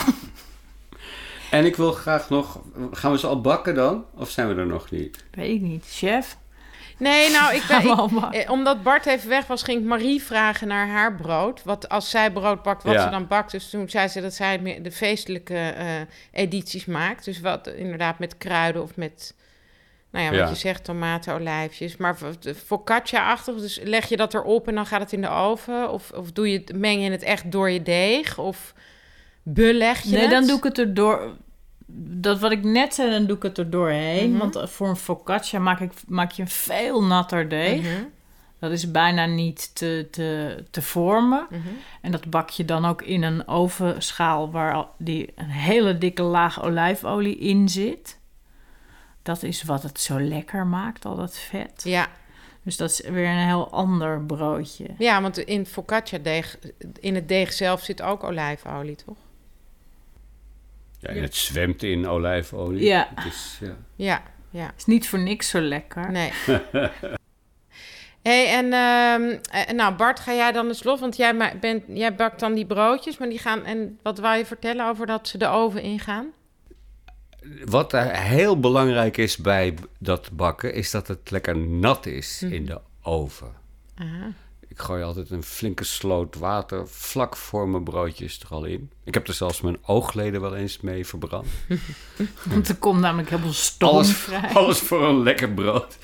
En 1.51 1.65
ik 1.65 1.75
wil 1.75 1.91
graag 1.91 2.29
nog... 2.29 2.61
Gaan 2.91 3.11
we 3.11 3.17
ze 3.17 3.27
al 3.27 3.41
bakken 3.41 3.75
dan? 3.75 4.05
Of 4.15 4.29
zijn 4.29 4.47
we 4.47 4.55
er 4.55 4.67
nog 4.67 4.91
niet? 4.91 5.23
Weet 5.31 5.55
ik 5.55 5.61
niet. 5.61 5.85
Chef? 5.87 6.37
Nee, 7.01 7.31
nou, 7.31 7.55
ik 7.55 7.63
ben, 7.67 7.81
ik- 7.81 8.33
eh, 8.33 8.49
omdat 8.51 8.83
Bart 8.83 9.05
even 9.05 9.29
weg 9.29 9.47
was, 9.47 9.63
ging 9.63 9.79
ik 9.79 9.85
Marie 9.85 10.21
vragen 10.23 10.67
naar 10.67 10.87
haar 10.87 11.15
brood. 11.15 11.63
Wat 11.63 11.89
als 11.89 12.09
zij 12.09 12.31
brood 12.31 12.63
bakt, 12.63 12.83
wat 12.83 12.93
Ja. 12.93 13.03
ze 13.03 13.09
dan 13.09 13.27
bakt. 13.27 13.51
Dus 13.51 13.69
toen 13.69 13.89
zei 13.89 14.07
ze 14.07 14.21
dat 14.21 14.33
zij 14.33 14.81
de 14.81 14.91
feestelijke 14.91 15.57
eh, 15.57 15.85
edities 16.31 16.85
maakt. 16.85 17.25
Dus 17.25 17.39
wat 17.39 17.67
inderdaad 17.67 18.19
met 18.19 18.37
kruiden 18.37 18.81
of 18.81 18.95
met, 18.95 19.35
nou 20.11 20.25
ja, 20.25 20.31
wat 20.31 20.39
Ja. 20.39 20.47
je 20.49 20.55
zegt, 20.55 20.83
tomaten, 20.83 21.33
olijfjes. 21.33 21.97
Maar 21.97 22.17
focaccia-achtig, 22.65 23.55
dus 23.55 23.79
leg 23.83 24.09
je 24.09 24.17
dat 24.17 24.33
erop 24.33 24.67
en 24.67 24.75
dan 24.75 24.85
gaat 24.85 25.01
het 25.01 25.13
in 25.13 25.21
de 25.21 25.29
oven? 25.29 25.91
Of, 25.91 26.11
of 26.11 26.31
doe 26.31 26.51
je, 26.51 26.57
het- 26.57 26.75
meng 26.77 27.03
je 27.03 27.11
het 27.11 27.23
echt 27.23 27.51
door 27.51 27.69
je 27.69 27.81
deeg? 27.81 28.37
Of 28.37 28.73
beleg 29.43 30.01
je 30.01 30.11
Nee, 30.11 30.21
het? 30.21 30.31
dan 30.31 30.47
doe 30.47 30.57
ik 30.57 30.63
het 30.63 30.77
er 30.77 30.93
door. 30.93 31.35
Dat 31.93 32.39
wat 32.39 32.51
ik 32.51 32.63
net 32.63 32.93
zei, 32.93 33.09
dan 33.11 33.25
doe 33.25 33.35
ik 33.35 33.43
het 33.43 33.57
er 33.57 33.69
doorheen. 33.69 34.29
Mhm. 34.29 34.39
Want 34.39 34.55
eh, 34.55 34.67
voor 34.67 34.87
een 34.87 34.95
focaccia 34.95 35.59
maak, 35.59 35.79
ik, 35.79 35.91
maak 36.07 36.31
je 36.31 36.41
een 36.41 36.47
veel 36.47 37.03
natter 37.03 37.49
deeg. 37.49 37.81
Mhm, 37.81 38.03
Dat 38.59 38.71
is 38.71 38.91
bijna 38.91 39.25
niet 39.25 39.75
te, 39.75 40.07
te, 40.11 40.63
te 40.71 40.81
vormen. 40.81 41.45
mhm. 41.49 41.59
En 42.01 42.11
dat 42.11 42.29
bak 42.29 42.49
je 42.49 42.65
dan 42.65 42.85
ook 42.85 43.01
in 43.01 43.23
een 43.23 43.47
ovenschaal 43.47 44.51
waar 44.51 44.85
die 44.97 45.29
een 45.35 45.49
hele 45.49 45.97
dikke 45.97 46.21
laag 46.23 46.63
olijfolie 46.63 47.37
in 47.37 47.69
zit. 47.69 48.19
Dat 49.23 49.43
is 49.43 49.63
wat 49.63 49.83
het 49.83 49.99
zo 49.99 50.19
lekker 50.19 50.67
maakt, 50.67 51.05
al 51.05 51.15
dat 51.15 51.37
vet. 51.37 51.81
Ja. 51.83 52.07
Dus 52.63 52.77
dat 52.77 52.89
is 52.89 53.01
weer 53.09 53.27
een 53.29 53.47
heel 53.47 53.71
ander 53.71 54.21
broodje. 54.25 54.85
ja, 54.97 55.21
want 55.21 55.37
in 55.37 55.65
focaccia-deeg, 55.65 56.57
in 56.99 57.15
het 57.15 57.27
deeg 57.27 57.53
zelf 57.53 57.81
zit 57.83 58.01
ook 58.01 58.23
olijfolie, 58.23 58.95
toch? 58.95 59.17
Ja, 61.01 61.09
en 61.09 61.21
het 61.21 61.35
zwemt 61.35 61.83
in 61.83 62.07
olijfolie. 62.07 62.83
Ja. 62.83 63.11
Het 63.15 63.25
is, 63.25 63.57
ja. 63.61 63.75
Ja, 63.95 64.23
ja. 64.49 64.71
is 64.77 64.85
niet 64.85 65.07
voor 65.09 65.19
niks 65.19 65.49
zo 65.49 65.59
lekker. 65.59 66.11
Nee. 66.11 66.31
hey, 68.23 68.47
en 68.47 68.73
ehm, 68.73 69.37
eh, 69.51 69.73
nou 69.75 69.95
Bart, 69.95 70.19
ga 70.19 70.33
jij 70.33 70.51
dan 70.51 70.67
eens 70.67 70.83
los? 70.83 70.99
Want 70.99 71.15
jij, 71.17 71.33
ma- 71.33 71.55
bent, 71.59 71.83
jij 71.87 72.15
bakt 72.15 72.39
dan 72.39 72.53
die 72.53 72.65
broodjes, 72.65 73.17
maar 73.17 73.29
die 73.29 73.39
gaan... 73.39 73.65
En 73.65 73.99
wat 74.03 74.19
wou 74.19 74.37
je 74.37 74.45
vertellen 74.45 74.87
over 74.87 75.05
dat 75.05 75.27
ze 75.27 75.37
de 75.37 75.47
oven 75.47 75.81
ingaan? 75.81 76.27
Wat 77.65 77.93
er 77.93 78.15
heel 78.15 78.59
belangrijk 78.59 79.17
is 79.17 79.37
bij 79.37 79.73
dat 79.99 80.29
bakken, 80.31 80.73
is 80.73 80.91
dat 80.91 81.07
het 81.07 81.31
lekker 81.31 81.57
nat 81.57 82.05
is 82.05 82.41
Mhm. 82.43 82.53
in 82.53 82.65
de 82.65 82.79
oven. 83.01 83.53
Aha. 83.95 84.31
Ik 84.71 84.79
gooi 84.79 85.03
altijd 85.03 85.29
een 85.29 85.43
flinke 85.43 85.83
sloot 85.83 86.35
water 86.35 86.87
vlak 86.87 87.35
voor 87.37 87.69
mijn 87.69 87.83
broodjes 87.83 88.39
er 88.39 88.49
al 88.49 88.63
in. 88.63 88.91
Ik 89.03 89.13
heb 89.13 89.27
er 89.27 89.33
zelfs 89.33 89.61
mijn 89.61 89.77
oogleden 89.85 90.41
wel 90.41 90.55
eens 90.55 90.81
mee 90.81 91.05
verbrand. 91.05 91.47
Want 92.49 92.67
er 92.67 92.75
komt 92.75 92.99
namelijk 92.99 93.29
heel 93.29 93.39
veel 93.39 93.53
stoom 93.53 93.89
Alles, 93.89 94.11
vrij. 94.11 94.49
alles 94.53 94.79
voor 94.79 95.07
een 95.07 95.23
lekker 95.23 95.51
brood. 95.51 95.97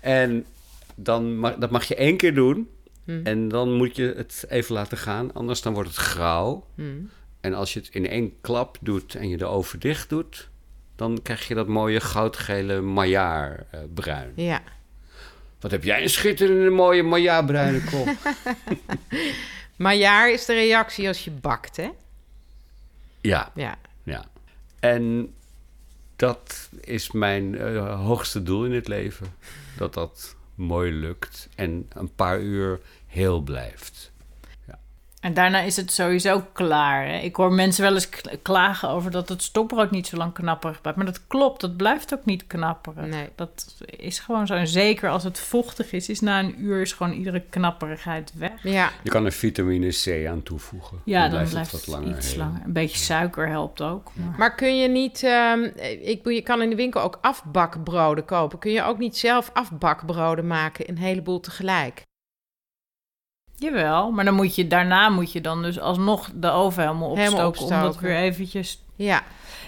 En 0.00 0.46
dan 0.94 1.38
mag, 1.38 1.54
dat 1.54 1.70
mag 1.70 1.84
je 1.84 1.94
één 1.94 2.16
keer 2.16 2.34
doen. 2.34 2.68
Mhm. 3.04 3.26
En 3.26 3.48
dan 3.48 3.72
moet 3.72 3.96
je 3.96 4.14
het 4.16 4.44
even 4.48 4.74
laten 4.74 4.98
gaan, 4.98 5.32
anders 5.32 5.62
dan 5.62 5.74
wordt 5.74 5.88
het 5.88 5.98
grauw. 5.98 6.66
Hmm. 6.74 7.10
En 7.40 7.54
als 7.54 7.72
je 7.72 7.78
het 7.78 7.88
in 7.92 8.08
één 8.08 8.40
klap 8.40 8.78
doet 8.80 9.14
en 9.14 9.28
je 9.28 9.36
de 9.36 9.46
oven 9.46 9.80
dicht 9.80 10.08
doet, 10.08 10.48
dan 10.96 11.22
krijg 11.22 11.48
je 11.48 11.54
dat 11.54 11.66
mooie 11.66 12.00
goudgele 12.00 12.80
maillard 12.80 13.64
eh, 13.70 13.80
bruin. 13.94 14.32
Ja. 14.34 14.62
Wat 15.62 15.70
heb 15.70 15.84
jij 15.84 16.02
een 16.02 16.10
schitterende 16.10 16.70
mooie 16.70 17.02
maillard 17.02 17.46
bruine 17.46 17.80
kop. 17.90 18.08
Maar 19.76 19.94
jaar 19.94 20.32
is 20.32 20.44
de 20.44 20.54
reactie 20.54 21.08
als 21.08 21.24
je 21.24 21.30
bakt, 21.30 21.76
hè? 21.76 21.88
ja, 23.20 23.52
Ja. 23.54 23.78
ja. 24.02 24.24
En 24.80 25.34
dat 26.16 26.68
is 26.80 27.10
mijn 27.10 27.58
eh, 27.58 28.04
hoogste 28.04 28.42
doel 28.42 28.64
in 28.64 28.72
het 28.72 28.88
leven. 28.88 29.26
Dat 29.76 29.94
dat 29.94 30.36
mooi 30.54 30.92
lukt 30.92 31.48
en 31.54 31.88
een 31.94 32.14
paar 32.14 32.40
uur 32.40 32.80
heel 33.06 33.40
blijft. 33.40 34.11
En 35.22 35.34
daarna 35.34 35.60
is 35.60 35.76
het 35.76 35.92
sowieso 35.92 36.44
klaar. 36.52 37.06
Hè? 37.06 37.18
Ik 37.18 37.36
hoor 37.36 37.52
mensen 37.52 37.82
wel 37.82 37.94
eens 37.94 38.08
klagen 38.42 38.88
over 38.88 39.10
dat 39.10 39.28
het 39.28 39.42
stokbrood 39.42 39.90
niet 39.90 40.06
zo 40.06 40.16
lang 40.16 40.32
knapperig 40.32 40.80
blijft. 40.80 40.98
Maar 40.98 41.08
dat 41.08 41.26
klopt, 41.26 41.60
dat 41.60 41.76
blijft 41.76 42.14
ook 42.14 42.24
niet 42.24 42.46
knapperig. 42.46 43.06
Nee. 43.06 43.28
Dat 43.34 43.76
is 43.96 44.18
gewoon 44.18 44.46
zo. 44.46 44.54
En 44.54 44.68
zeker 44.68 45.10
als 45.10 45.24
het 45.24 45.38
vochtig 45.38 45.92
is, 45.92 46.08
is 46.08 46.20
na 46.20 46.38
een 46.38 46.62
uur 46.62 46.80
is 46.80 46.92
gewoon 46.92 47.12
iedere 47.12 47.40
knapperigheid 47.40 48.32
weg. 48.36 48.62
Ja. 48.62 48.90
Je 49.02 49.10
kan 49.10 49.24
er 49.24 49.32
vitamine 49.32 49.88
C 49.88 50.26
aan 50.28 50.42
toevoegen. 50.42 51.00
Ja, 51.04 51.20
dan 51.20 51.30
blijft 51.30 51.50
blijft 51.50 51.72
het 51.72 51.86
wat 51.86 52.00
langer. 52.00 52.16
iets 52.16 52.34
langer. 52.34 52.60
Een 52.64 52.72
beetje 52.72 52.98
suiker 52.98 53.48
helpt 53.48 53.82
ook. 53.82 54.10
Maar... 54.14 54.34
Maar 54.38 54.54
kun 54.54 54.76
je 54.76 54.88
niet... 54.88 55.22
ehm, 55.22 55.62
ik, 56.00 56.16
bedoel, 56.16 56.32
je 56.32 56.42
kan 56.42 56.62
in 56.62 56.70
de 56.70 56.76
winkel 56.76 57.00
ook 57.00 57.18
afbakbroden 57.20 58.24
kopen. 58.24 58.58
Kun 58.58 58.72
je 58.72 58.82
ook 58.82 58.98
niet 58.98 59.16
zelf 59.16 59.50
afbakbroden 59.52 60.46
maken, 60.46 60.88
een 60.88 60.98
heleboel 60.98 61.40
tegelijk? 61.40 62.02
Jawel, 63.62 64.10
maar 64.10 64.24
dan 64.24 64.34
moet 64.34 64.54
je, 64.54 64.66
daarna 64.66 65.08
moet 65.08 65.32
je 65.32 65.40
dan 65.40 65.62
dus 65.62 65.80
alsnog 65.80 66.30
de 66.34 66.50
oven 66.50 66.82
helemaal 66.82 67.08
opstoken. 67.10 67.22
Helemaal 67.32 67.54
Om 67.62 67.68
dat 67.68 67.86
opstoken. 67.86 68.08
weer 68.08 68.16
eventjes 68.16 68.82
Ja. 68.96 69.22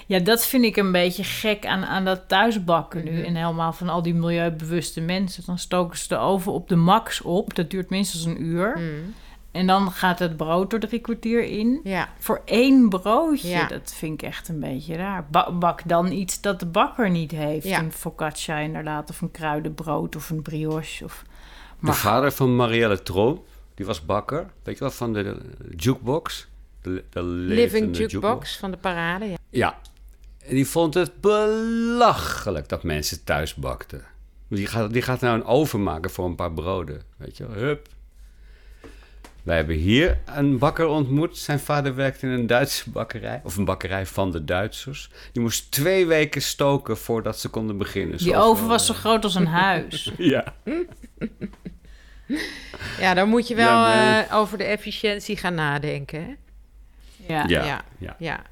Ja, 0.07 0.19
dat 0.19 0.47
vind 0.47 0.65
ik 0.65 0.77
een 0.77 0.93
beetje 0.93 1.25
gek 1.25 1.67
aan, 1.67 1.85
aan 1.85 2.05
dat 2.05 2.21
thuisbakken 2.29 3.05
nu. 3.05 3.11
Mhm. 3.11 3.25
En 3.25 3.35
helemaal 3.35 3.73
van 3.73 3.89
al 3.89 4.03
die 4.03 4.15
milieubewuste 4.15 5.01
mensen. 5.01 5.43
Dan 5.47 5.59
stoken 5.59 5.99
ze 5.99 6.09
de 6.09 6.17
oven 6.17 6.53
op 6.53 6.69
de 6.69 6.77
max 6.77 7.21
op. 7.23 7.55
Dat 7.55 7.71
duurt 7.71 7.91
minstens 7.91 8.25
een 8.25 8.43
uur. 8.43 8.75
Mm. 8.79 9.15
En 9.53 9.67
dan 9.67 9.91
gaat 9.91 10.19
het 10.19 10.37
brood 10.37 10.73
er 10.73 10.81
drie 10.81 10.99
kwartier 11.01 11.45
in. 11.45 11.81
Ja. 11.85 12.09
Voor 12.19 12.43
één 12.45 12.89
broodje, 12.89 13.49
Ja. 13.49 13.67
dat 13.67 13.95
vind 13.97 14.23
ik 14.23 14.29
echt 14.29 14.49
een 14.49 14.61
beetje 14.61 14.97
raar. 14.97 15.27
Ba- 15.31 15.53
bak 15.53 15.81
dan 15.87 16.13
iets 16.13 16.41
dat 16.41 16.61
de 16.61 16.67
bakker 16.67 17.11
niet 17.11 17.31
heeft. 17.31 17.67
Ja. 17.69 17.79
Een 17.79 17.93
focaccia 17.93 18.57
inderdaad, 18.59 19.11
of 19.11 19.21
een 19.21 19.31
kruidenbrood, 19.31 20.17
of 20.17 20.31
een 20.31 20.43
brioche. 20.43 21.05
Of... 21.05 21.25
De 21.81 21.93
vader 21.93 22.33
van 22.33 22.57
Marielle 22.57 23.03
Troop, 23.03 23.47
die 23.75 23.87
was 23.87 24.05
bakker. 24.05 24.47
Weet 24.63 24.75
je 24.75 24.81
wel, 24.81 24.91
van 24.91 25.13
de, 25.13 25.37
jukebox. 25.77 26.49
De, 26.83 27.05
de 27.11 27.23
Living 27.23 27.59
levende 27.59 27.99
jukebox 27.99 28.57
van 28.57 28.71
de 28.71 28.77
parade. 28.77 29.25
Ja. 29.25 29.37
Ja. 29.51 29.79
En 30.47 30.55
die 30.55 30.67
vond 30.67 30.95
het 30.95 31.21
belachelijk 31.21 32.69
dat 32.69 32.83
mensen 32.83 33.25
thuis 33.25 33.55
bakten. 33.55 34.05
Die 34.49 34.67
gaat, 34.67 34.93
die 34.93 35.03
gaat 35.03 35.21
nou 35.21 35.35
een 35.35 35.45
oven 35.45 35.83
maken 35.83 36.11
voor 36.11 36.27
een 36.27 36.35
paar 36.35 36.53
broden. 36.53 37.03
Weet 37.17 37.37
je 37.37 37.47
wel, 37.47 37.57
hup. 37.57 37.89
Wij 39.43 39.57
hebben 39.57 39.77
hier 39.77 40.19
een 40.25 40.59
bakker 40.59 40.87
ontmoet. 40.87 41.39
Zijn 41.39 41.61
vader 41.61 41.95
werkte 41.95 42.27
in 42.27 42.33
een 42.33 42.47
Duitse 42.47 42.91
bakkerij. 42.91 43.41
Of 43.45 43.57
een 43.57 43.65
bakkerij 43.65 44.07
van 44.07 44.31
de 44.31 44.45
Duitsers. 44.45 45.11
Die 45.33 45.43
moest 45.43 45.71
twee 45.71 46.07
weken 46.07 46.43
stoken 46.43 46.97
voordat 46.97 47.39
ze 47.39 47.49
konden 47.49 47.79
beginnen. 47.79 48.19
Die 48.19 48.37
oven 48.37 48.67
was 48.67 48.87
zo 48.87 48.95
groot 48.95 49.25
als 49.25 49.35
een 49.35 49.47
huis. 49.47 50.13
Ja. 50.17 50.55
ja, 53.01 53.15
dan 53.15 53.29
moet 53.29 53.49
je 53.49 53.55
wel 53.55 53.67
Ja, 53.67 53.81
maar- 53.97 54.25
eh, 54.29 54.37
over 54.37 54.59
de 54.59 54.65
efficiëntie 54.65 55.37
gaan 55.37 55.55
nadenken. 55.55 56.21
Hè? 56.25 56.35
Ja. 57.35 57.45
Ja. 57.47 57.65
Ja. 57.65 57.85
ja. 57.99 58.17
Ja. 58.19 58.43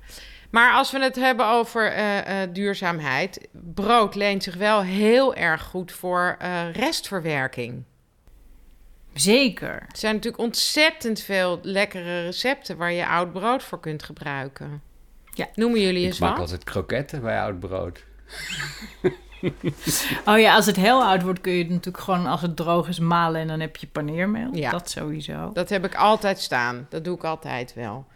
Maar 0.51 0.73
als 0.73 0.91
we 0.91 0.99
het 1.03 1.17
hebben 1.17 1.47
over 1.47 1.93
eh, 1.93 2.43
eh, 2.43 2.49
duurzaamheid, 2.53 3.49
brood 3.53 4.15
leent 4.15 4.43
zich 4.43 4.55
wel 4.55 4.83
heel 4.83 5.35
erg 5.35 5.63
goed 5.63 5.93
voor 5.93 6.37
eh, 6.39 6.73
restverwerking. 6.73 7.85
Zeker. 9.15 9.69
Er 9.73 9.97
zijn 9.97 10.15
natuurlijk 10.15 10.43
ontzettend 10.43 11.21
veel 11.21 11.59
lekkere 11.63 12.23
recepten 12.23 12.77
waar 12.77 12.93
je 12.93 13.07
oud 13.07 13.33
brood 13.33 13.63
voor 13.63 13.81
kunt 13.81 14.03
gebruiken. 14.03 14.83
Ja. 15.35 15.49
Noemen 15.55 15.81
jullie 15.81 16.01
Ik 16.03 16.07
eens 16.09 16.19
maak 16.19 16.31
wat? 16.31 16.41
altijd 16.41 16.65
kroketten 16.65 17.21
bij 17.21 17.41
oud 17.41 17.61
brood. 17.61 18.05
Oh 20.27 20.39
ja, 20.39 20.55
als 20.55 20.67
het 20.67 20.77
heel 20.77 21.05
oud 21.05 21.23
wordt 21.23 21.41
kun 21.41 21.53
je 21.53 21.63
het 21.63 21.69
natuurlijk 21.73 22.05
gewoon 22.05 22.27
als 22.27 22.41
het 22.43 22.57
droog 22.57 22.89
is 22.89 22.99
malen 22.99 23.41
en 23.41 23.47
dan 23.49 23.61
heb 23.61 23.77
je 23.77 23.87
paneermeel. 23.87 24.55
Ja. 24.55 24.71
Dat 24.71 24.91
sowieso. 24.91 25.51
Dat 25.53 25.69
heb 25.69 25.85
ik 25.85 25.95
altijd 25.95 26.41
staan. 26.41 26.87
Dat 26.91 27.05
doe 27.05 27.17
ik 27.17 27.25
altijd 27.25 27.75
wel. 27.75 28.07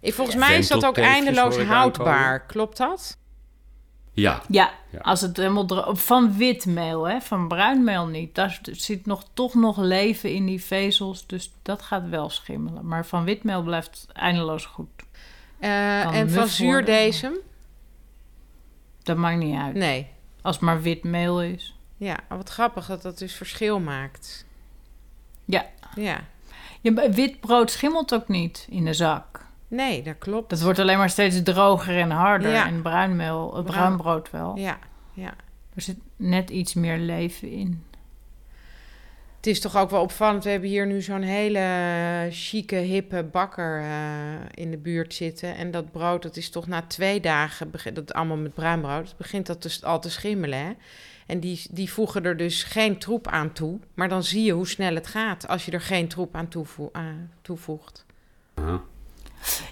Ik, 0.00 0.14
volgens 0.14 0.36
mij 0.36 0.58
is 0.58 0.68
dat 0.68 0.84
ook 0.84 0.96
eindeloos 0.98 1.58
houdbaar. 1.58 2.14
aankomen. 2.16 2.46
Klopt 2.46 2.76
dat? 2.76 3.16
Ja. 4.12 4.42
Ja, 4.48 4.70
Ja. 4.90 4.98
als 4.98 5.20
het 5.20 5.36
helemaal 5.36 5.66
droog... 5.66 6.02
Van 6.02 6.36
wit 6.36 6.66
meel, 6.66 7.08
hè? 7.08 7.20
Van 7.20 7.48
bruin 7.48 7.84
meel 7.84 8.06
niet. 8.06 8.34
Daar 8.34 8.60
zit 8.62 9.06
nog, 9.06 9.24
toch 9.34 9.54
nog 9.54 9.76
leven 9.78 10.32
in 10.34 10.46
die 10.46 10.62
vezels, 10.64 11.26
dus 11.26 11.52
dat 11.62 11.82
gaat 11.82 12.08
wel 12.08 12.30
schimmelen. 12.30 12.86
Maar 12.86 13.06
van 13.06 13.24
wit 13.24 13.44
meel 13.44 13.62
blijft 13.62 14.06
eindeloos 14.12 14.64
goed. 14.64 14.88
Eh, 15.58 16.14
en 16.16 16.30
van 16.30 16.48
zuurdesem? 16.48 17.34
Dat 19.02 19.16
maakt 19.16 19.38
niet 19.38 19.58
uit. 19.58 19.74
Nee. 19.74 20.06
Als 20.42 20.56
het 20.56 20.64
maar 20.64 20.82
wit 20.82 21.04
meel 21.04 21.42
is. 21.42 21.76
Ja, 21.96 22.18
wat 22.28 22.48
grappig 22.48 22.86
dat 22.86 23.02
dat 23.02 23.18
dus 23.18 23.34
verschil 23.34 23.80
maakt. 23.80 24.44
Ja. 25.44 25.66
Ja. 25.94 26.20
ja 26.80 26.92
maar 26.92 27.10
wit 27.10 27.40
brood 27.40 27.70
schimmelt 27.70 28.14
ook 28.14 28.28
niet 28.28 28.66
in 28.70 28.84
de 28.84 28.94
zak. 28.94 29.44
Nee, 29.68 30.02
dat 30.02 30.18
klopt. 30.18 30.50
Dat 30.50 30.62
wordt 30.62 30.78
alleen 30.78 30.98
maar 30.98 31.10
steeds 31.10 31.42
droger 31.42 31.98
en 31.98 32.10
harder. 32.10 32.50
Ja. 32.52 32.66
En 32.66 32.82
bruin, 32.82 33.16
meel, 33.16 33.44
eh, 33.46 33.50
Bruin- 33.50 33.64
bruin 33.64 33.96
brood 33.96 34.30
wel. 34.30 34.56
Ja, 34.56 34.78
ja. 35.12 35.34
Er 35.74 35.82
zit 35.82 35.96
net 36.16 36.50
iets 36.50 36.74
meer 36.74 36.98
leven 36.98 37.50
in. 37.50 37.84
Het 39.42 39.50
is 39.50 39.60
toch 39.60 39.76
ook 39.76 39.90
wel 39.90 40.02
opvallend. 40.02 40.44
We 40.44 40.50
hebben 40.50 40.68
hier 40.68 40.86
nu 40.86 41.00
zo'n 41.00 41.22
hele 41.22 42.28
chique, 42.30 42.76
hippe 42.76 43.24
bakker 43.24 43.80
eh, 43.80 44.34
in 44.54 44.70
de 44.70 44.76
buurt 44.76 45.14
zitten. 45.14 45.56
En 45.56 45.70
dat 45.70 45.92
brood, 45.92 46.22
dat 46.22 46.36
is 46.36 46.50
toch 46.50 46.66
na 46.66 46.82
twee 46.82 47.20
dagen, 47.20 47.70
dat 47.92 48.12
allemaal 48.12 48.36
met 48.36 48.54
bruin 48.54 48.80
brood, 48.80 49.08
het 49.08 49.16
begint 49.16 49.46
dat 49.46 49.62
dus 49.62 49.84
al 49.84 50.00
te 50.00 50.10
schimmelen. 50.10 50.58
Hè? 50.58 50.72
En 51.26 51.40
die, 51.40 51.60
die 51.70 51.92
voegen 51.92 52.24
er 52.24 52.36
dus 52.36 52.62
geen 52.62 52.98
troep 52.98 53.26
aan 53.28 53.52
toe. 53.52 53.78
Maar 53.94 54.08
dan 54.08 54.22
zie 54.22 54.44
je 54.44 54.52
hoe 54.52 54.68
snel 54.68 54.94
het 54.94 55.06
gaat 55.06 55.48
als 55.48 55.64
je 55.64 55.70
er 55.70 55.80
geen 55.80 56.08
troep 56.08 56.34
aan 56.34 56.48
toevo- 56.48 56.92
toevoegt. 57.40 58.04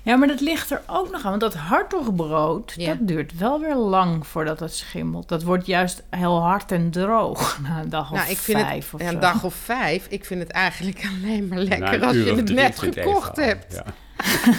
Ja, 0.03 0.17
maar 0.17 0.29
dat 0.29 0.41
ligt 0.41 0.71
er 0.71 0.83
ook 0.87 1.11
nog 1.11 1.25
aan. 1.25 1.29
Want 1.31 1.41
dat 1.41 1.55
hartogbrood, 1.55 2.73
Ja. 2.77 2.87
dat 2.89 3.09
duurt 3.09 3.39
wel 3.39 3.61
weer 3.61 3.75
lang 3.77 4.27
voordat 4.27 4.61
het 4.61 4.75
schimmelt. 4.75 5.29
Dat 5.29 5.43
wordt 5.43 5.67
juist 5.67 6.03
heel 6.11 6.41
hard 6.43 6.73
en 6.73 6.91
droog 6.91 7.59
na 7.63 7.81
een 7.81 7.89
dag 7.89 8.11
of 8.11 8.17
nou, 8.19 8.31
ik 8.31 8.37
vind 8.39 8.59
vijf 8.61 8.85
het 8.85 8.95
of 8.95 9.01
ja, 9.07 9.09
een 9.13 9.21
dag 9.21 9.45
of 9.45 9.55
vijf. 9.55 10.07
Ik 10.09 10.25
vind 10.25 10.41
het 10.41 10.51
eigenlijk 10.51 11.05
alleen 11.23 11.49
maar 11.49 11.59
Na 11.59 11.65
lekker 11.65 12.05
als 12.05 12.17
je 12.17 12.35
het 12.35 12.51
net 12.51 12.81
het 12.81 12.95
gekocht 12.95 13.37
hebt. 13.37 13.75
Ja. 13.75 13.85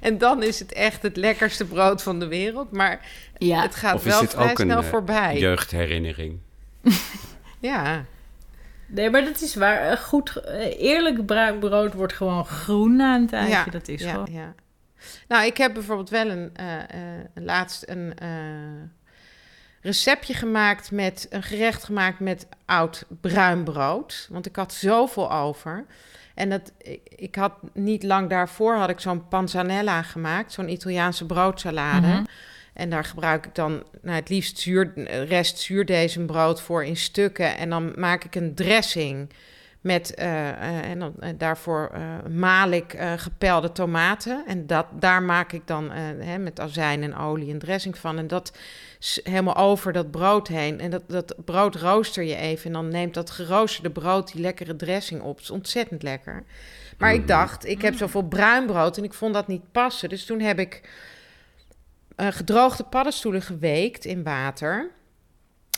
En 0.00 0.18
dan 0.18 0.42
is 0.42 0.58
het 0.58 0.72
echt 0.72 1.02
het 1.02 1.16
lekkerste 1.16 1.64
brood 1.64 2.02
van 2.02 2.18
de 2.18 2.26
wereld. 2.26 2.70
Maar 2.72 3.00
Ja, 3.38 3.62
het 3.62 3.74
gaat 3.74 3.94
Of 3.94 4.04
is 4.06 4.12
wel 4.12 4.20
dit 4.20 4.30
vrij 4.30 4.50
ook 4.50 4.58
een 4.58 4.66
snel 4.66 4.82
eh, 4.82 4.88
voorbij. 4.88 5.38
jeugdherinnering? 5.38 6.38
Ja. 7.60 8.04
Nee, 8.90 9.10
maar 9.10 9.24
dat 9.24 9.40
is 9.40 9.54
waar. 9.54 9.90
Eh, 9.90 9.96
Goed, 9.96 10.36
eh, 10.36 10.80
eerlijk 10.80 11.26
bruin 11.26 11.58
brood 11.58 11.94
wordt 11.94 12.12
gewoon 12.12 12.44
groen 12.44 12.96
na 12.96 13.14
een 13.14 13.26
tijdje. 13.26 13.50
ja, 13.50 13.64
dat 13.64 13.88
is 13.88 14.02
ja, 14.02 14.10
gewoon... 14.10 14.28
ja. 14.30 14.54
Nou, 15.28 15.46
ik 15.46 15.56
heb 15.56 15.74
bijvoorbeeld 15.74 16.10
wel 16.10 16.30
een, 16.30 16.50
eh, 16.54 16.64
laatst 17.34 17.84
een 17.88 18.14
receptje 19.80 20.34
gemaakt 20.34 20.90
met 20.90 21.26
een 21.30 21.42
gerecht 21.42 21.84
gemaakt 21.84 22.20
met 22.20 22.46
oud 22.64 23.04
bruin 23.20 23.64
brood. 23.64 24.28
Want 24.30 24.46
ik 24.46 24.56
had 24.56 24.72
zoveel 24.72 25.32
over. 25.32 25.86
En 26.34 26.50
dat, 26.50 26.72
ik, 26.78 27.00
ik 27.16 27.34
had 27.34 27.52
niet 27.72 28.02
lang 28.02 28.30
daarvoor 28.30 28.74
had 28.74 28.88
ik 28.88 29.00
zo'n 29.00 29.28
panzanella 29.28 30.02
gemaakt, 30.02 30.52
zo'n 30.52 30.68
Italiaanse 30.68 31.26
broodsalade. 31.26 32.06
Mhm. 32.06 32.24
En 32.74 32.90
daar 32.90 33.04
gebruik 33.04 33.46
ik 33.46 33.54
dan 33.54 33.82
nou, 34.02 34.16
het 34.16 34.28
liefst 34.28 34.58
zuur, 34.58 34.92
rest 35.24 35.58
zuurdesembrood 35.58 36.60
voor 36.60 36.84
in 36.84 36.96
stukken. 36.96 37.56
En 37.56 37.70
dan 37.70 37.92
maak 37.96 38.24
ik 38.24 38.34
een 38.34 38.54
dressing 38.54 39.32
met, 39.80 40.14
eh, 40.14 40.48
eh, 40.48 40.90
en 40.90 40.98
dan, 40.98 41.14
eh, 41.20 41.30
daarvoor 41.38 41.90
eh, 41.92 42.30
maal 42.30 42.70
ik 42.70 42.92
eh, 42.92 43.12
gepelde 43.16 43.72
tomaten. 43.72 44.44
En 44.46 44.66
dat, 44.66 44.86
daar 44.92 45.22
maak 45.22 45.52
ik 45.52 45.66
dan 45.66 45.92
eh, 45.92 46.02
hè, 46.18 46.38
met 46.38 46.60
azijn 46.60 47.02
en 47.02 47.16
olie 47.16 47.52
een 47.52 47.58
dressing 47.58 47.98
van. 47.98 48.18
En 48.18 48.26
dat 48.26 48.58
helemaal 49.22 49.56
over 49.56 49.92
dat 49.92 50.10
brood 50.10 50.48
heen. 50.48 50.80
En 50.80 50.90
dat, 50.90 51.02
dat 51.06 51.34
brood 51.44 51.74
rooster 51.74 52.24
je 52.24 52.36
even. 52.36 52.66
En 52.66 52.72
dan 52.72 52.88
neemt 52.88 53.14
dat 53.14 53.30
geroosterde 53.30 53.90
brood 53.90 54.32
die 54.32 54.40
lekkere 54.40 54.76
dressing 54.76 55.22
op. 55.22 55.34
Het 55.34 55.44
is 55.44 55.50
ontzettend 55.50 56.02
lekker. 56.02 56.42
Maar 56.98 57.14
ik 57.14 57.26
dacht, 57.26 57.66
ik 57.66 57.82
heb 57.82 57.94
zoveel 57.94 58.22
bruin 58.22 58.66
brood 58.66 58.96
en 58.96 59.04
ik 59.04 59.14
vond 59.14 59.34
dat 59.34 59.46
niet 59.46 59.72
passen. 59.72 60.08
Dus 60.08 60.24
toen 60.24 60.40
heb 60.40 60.58
ik 60.58 60.80
eh, 62.20 62.26
gedroogde 62.30 62.84
paddenstoelen 62.84 63.42
geweekt 63.42 64.04
in 64.04 64.22
water. 64.22 64.90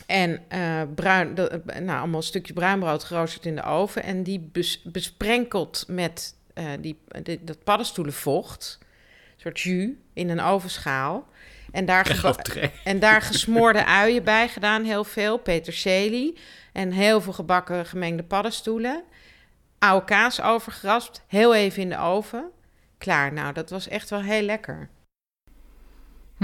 En 0.06 0.42
eh, 0.48 0.82
bruin, 0.94 1.36
eh, 1.36 1.80
nou, 1.80 1.98
allemaal 1.98 2.22
stukjes 2.22 2.56
bruinbrood 2.56 3.04
geroosterd 3.04 3.46
in 3.46 3.56
de 3.56 3.62
oven. 3.62 4.02
En 4.02 4.22
die 4.22 4.48
bes- 4.52 4.82
besprenkeld 4.82 5.84
met 5.88 6.34
die, 6.80 6.98
dat 7.40 7.64
paddenstoelenvocht. 7.64 8.78
Een 8.80 9.40
soort 9.40 9.60
jus 9.60 9.90
in 10.12 10.28
een 10.28 10.40
ovenschaal. 10.40 11.28
En 11.70 11.84
daar, 11.84 12.06
en 12.84 12.98
daar 12.98 13.22
gesmoorde 13.22 13.84
uien 13.84 14.24
bij 14.24 14.48
gedaan, 14.48 14.84
heel 14.84 15.04
veel. 15.04 15.38
Peterselie. 15.38 16.38
En 16.72 16.90
heel 16.90 17.20
veel 17.20 17.32
gebakken 17.32 17.86
gemengde 17.86 18.22
paddenstoelen. 18.22 19.02
Oude 19.78 20.04
kaas 20.04 20.40
overgeraspt. 20.40 21.22
Heel 21.26 21.54
even 21.54 21.82
in 21.82 21.88
de 21.88 21.98
oven. 21.98 22.50
Klaar. 22.98 23.32
Nou, 23.32 23.52
dat 23.52 23.70
was 23.70 23.88
echt 23.88 24.10
wel 24.10 24.22
heel 24.22 24.42
lekker. 24.42 24.88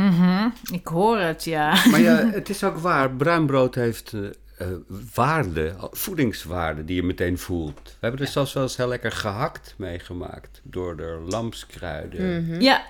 Mhm, 0.02 0.48
Ik 0.72 0.86
hoor 0.86 1.18
het, 1.18 1.44
ja. 1.44 1.74
Maar 1.90 2.00
ja, 2.00 2.16
het 2.32 2.48
is 2.48 2.64
ook 2.64 2.78
waar. 2.78 3.10
Bruin 3.10 3.46
brood 3.46 3.74
heeft 3.74 4.12
eh, 4.12 4.20
eh, 4.58 4.66
waarde, 5.14 5.74
voedingswaarde 5.90 6.84
die 6.84 6.96
je 6.96 7.02
meteen 7.02 7.38
voelt. 7.38 7.80
We 7.84 7.92
hebben 8.00 8.20
er 8.20 8.26
zelfs 8.26 8.52
wel 8.52 8.62
eens 8.62 8.76
heel 8.76 8.88
lekker 8.88 9.12
gehakt 9.12 9.74
meegemaakt. 9.76 10.60
Door 10.64 10.96
de 10.96 11.24
lamskruiden, 11.28 12.44
Mhm. 12.44 12.60
Ja, 12.60 12.82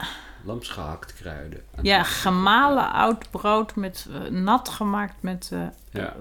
lamsgehakt 0.44 1.14
kruiden. 1.14 1.61
ja 1.83 2.03
gemalen 2.03 2.92
oud 2.92 3.31
brood 3.31 3.77
met 3.77 4.07
eh, 4.12 4.31
nat 4.31 4.68
gemaakt 4.68 5.14
met 5.21 5.51
eh, 5.53 5.61
Ja. 6.03 6.14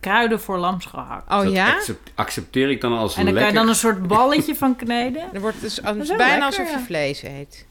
kruiden 0.00 0.40
voor 0.40 0.58
lamsgehakt. 0.58 1.32
Oh 1.32 1.42
Dat 1.42 1.52
ja? 1.52 1.72
accep- 1.74 2.08
accepteer 2.14 2.70
ik 2.70 2.80
dan 2.80 2.92
als 2.92 3.16
en 3.16 3.24
dan 3.24 3.34
kan 3.34 3.42
lekker. 3.42 3.52
je 3.52 3.58
dan 3.58 3.68
een 3.68 3.74
soort 3.78 4.06
balletje 4.06 4.54
van 4.54 4.76
kneden. 4.76 5.22
Dan 5.32 5.40
wordt 5.40 5.56
het 5.60 5.64
dus 5.64 5.76
het 6.08 6.16
bijna 6.16 6.16
lekker, 6.16 6.44
alsof 6.44 6.70
je 6.70 6.78
ja. 6.78 6.84
vlees 6.84 7.22
eet. 7.22 7.66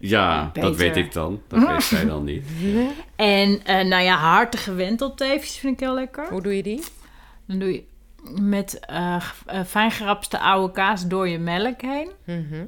Ja, 0.00 0.50
dat 0.52 0.76
weet 0.76 0.96
ik 0.96 1.12
dan. 1.12 1.40
Dat 1.48 1.66
weet 1.68 1.82
zij 1.82 2.04
dan 2.04 2.24
niet. 2.24 2.46
En 3.16 3.64
eh, 3.64 3.84
nou 3.86 4.02
ja, 4.02 4.16
hartige 4.16 4.74
wentelteefjes 4.74 5.58
vind 5.58 5.72
ik 5.74 5.80
heel 5.80 5.94
lekker. 5.94 6.26
Hoe 6.30 6.42
doe 6.42 6.56
je 6.56 6.62
die? 6.62 6.82
Dan 7.46 7.58
doe 7.58 7.72
je 7.72 7.84
met 8.40 8.80
eh 8.80 9.16
g- 9.20 9.42
eh, 9.46 9.60
fijn 9.64 9.90
gerapste 9.90 10.38
oude 10.38 10.72
kaas 10.72 11.06
door 11.06 11.28
je 11.28 11.38
melk 11.38 11.80
heen. 11.80 12.10
Mhm. 12.24 12.64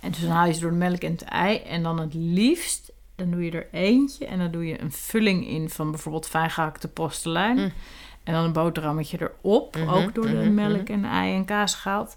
En 0.00 0.10
dus 0.10 0.20
dan 0.20 0.30
haal 0.30 0.46
je 0.46 0.52
ze 0.52 0.60
door 0.60 0.70
de 0.70 0.76
melk 0.76 1.00
en 1.00 1.12
het 1.12 1.22
ei. 1.22 1.56
En 1.58 1.82
dan 1.82 2.00
het 2.00 2.14
liefst, 2.14 2.92
dan 3.16 3.30
doe 3.30 3.44
je 3.44 3.50
er 3.50 3.66
eentje. 3.72 4.26
En 4.26 4.38
dan 4.38 4.50
doe 4.50 4.66
je 4.66 4.80
een 4.80 4.92
vulling 4.92 5.48
in 5.48 5.70
van 5.70 5.90
bijvoorbeeld 5.90 6.26
fijn 6.28 6.50
gehakte 6.50 6.88
postelijn. 6.88 7.56
Mm. 7.56 7.72
En 8.24 8.32
dan 8.34 8.44
een 8.44 8.52
boterhammetje 8.52 9.18
erop. 9.20 9.76
Mhm, 9.76 9.88
Ook 9.88 10.14
door 10.14 10.26
de 10.26 10.32
mhm, 10.32 10.54
melk 10.54 10.88
en 10.88 11.04
ei 11.04 11.34
en 11.34 11.44
kaas 11.44 11.74
gehaald. 11.74 12.16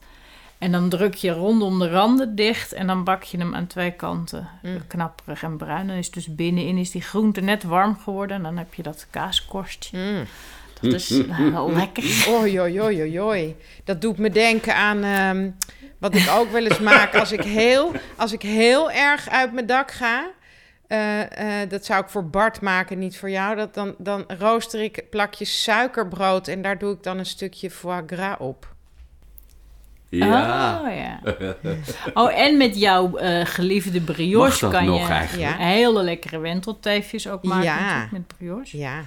En 0.57 0.71
dan 0.71 0.89
druk 0.89 1.13
je 1.13 1.31
rondom 1.31 1.79
de 1.79 1.89
randen 1.89 2.35
dicht. 2.35 2.73
En 2.73 2.87
dan 2.87 3.03
bak 3.03 3.23
je 3.23 3.37
hem 3.37 3.55
aan 3.55 3.67
twee 3.67 3.91
kanten 3.91 4.49
Mm. 4.61 4.87
knapperig 4.87 5.43
en 5.43 5.57
bruin. 5.57 5.87
Dan 5.87 5.95
is 5.95 6.11
dus 6.11 6.35
binnenin 6.35 6.77
is 6.77 6.91
die 6.91 7.01
groente 7.01 7.41
net 7.41 7.63
warm 7.63 7.97
geworden. 8.03 8.35
En 8.37 8.43
dan 8.43 8.57
heb 8.57 8.73
je 8.73 8.83
dat 8.83 9.07
kaaskorstje. 9.09 9.97
Mm. 9.97 10.25
Dat 10.81 10.93
is 10.93 11.09
heel 11.29 11.71
lekker. 11.71 12.03
Oei, 12.29 12.59
oei, 12.59 12.81
oei, 12.81 13.01
oei, 13.01 13.21
oei. 13.21 13.55
Dat 13.83 14.01
doet 14.01 14.17
me 14.17 14.29
denken 14.29 14.75
aan 14.75 15.03
ehm, 15.03 15.49
wat 15.97 16.15
ik 16.15 16.29
ook 16.29 16.51
wel 16.51 16.65
eens 16.65 16.79
maak 16.79 17.15
als 17.15 17.31
ik 17.31 17.43
heel, 17.43 17.91
als 18.15 18.31
ik 18.33 18.41
heel 18.41 18.91
erg 18.91 19.29
uit 19.29 19.53
mijn 19.53 19.65
dak 19.65 19.91
ga. 19.91 20.29
Eh, 20.87 21.61
eh, 21.61 21.69
dat 21.69 21.85
zou 21.85 22.03
ik 22.03 22.09
voor 22.09 22.29
Bart 22.29 22.61
maken, 22.61 22.99
niet 22.99 23.17
voor 23.17 23.29
jou. 23.29 23.55
Dat 23.55 23.73
dan, 23.73 23.95
dan 23.97 24.25
rooster 24.39 24.81
ik 24.81 25.09
plakjes 25.09 25.63
suikerbrood 25.63 26.47
en 26.47 26.61
daar 26.61 26.77
doe 26.77 26.93
ik 26.93 27.03
dan 27.03 27.17
een 27.17 27.25
stukje 27.25 27.71
foie 27.71 28.03
gras 28.05 28.37
op. 28.39 28.75
Ja. 30.09 30.81
Oh, 30.81 30.95
ja. 30.95 31.19
oh, 32.21 32.39
en 32.39 32.57
met 32.57 32.79
jouw 32.79 33.17
eh, 33.17 33.45
geliefde 33.45 34.01
Mag 34.01 34.15
brioche 34.15 34.59
dat 34.59 34.71
kan 34.71 34.85
nog 34.85 35.07
je 35.07 35.13
eigenlijk? 35.13 35.57
Ja. 35.57 35.65
hele 35.65 36.03
lekkere 36.03 36.39
wentelteefjes 36.39 37.29
ook 37.29 37.43
maken 37.43 37.63
Ja. 37.63 37.79
natuurlijk, 37.79 38.11
met 38.11 38.27
brioche. 38.27 38.77
Ja. 38.77 39.01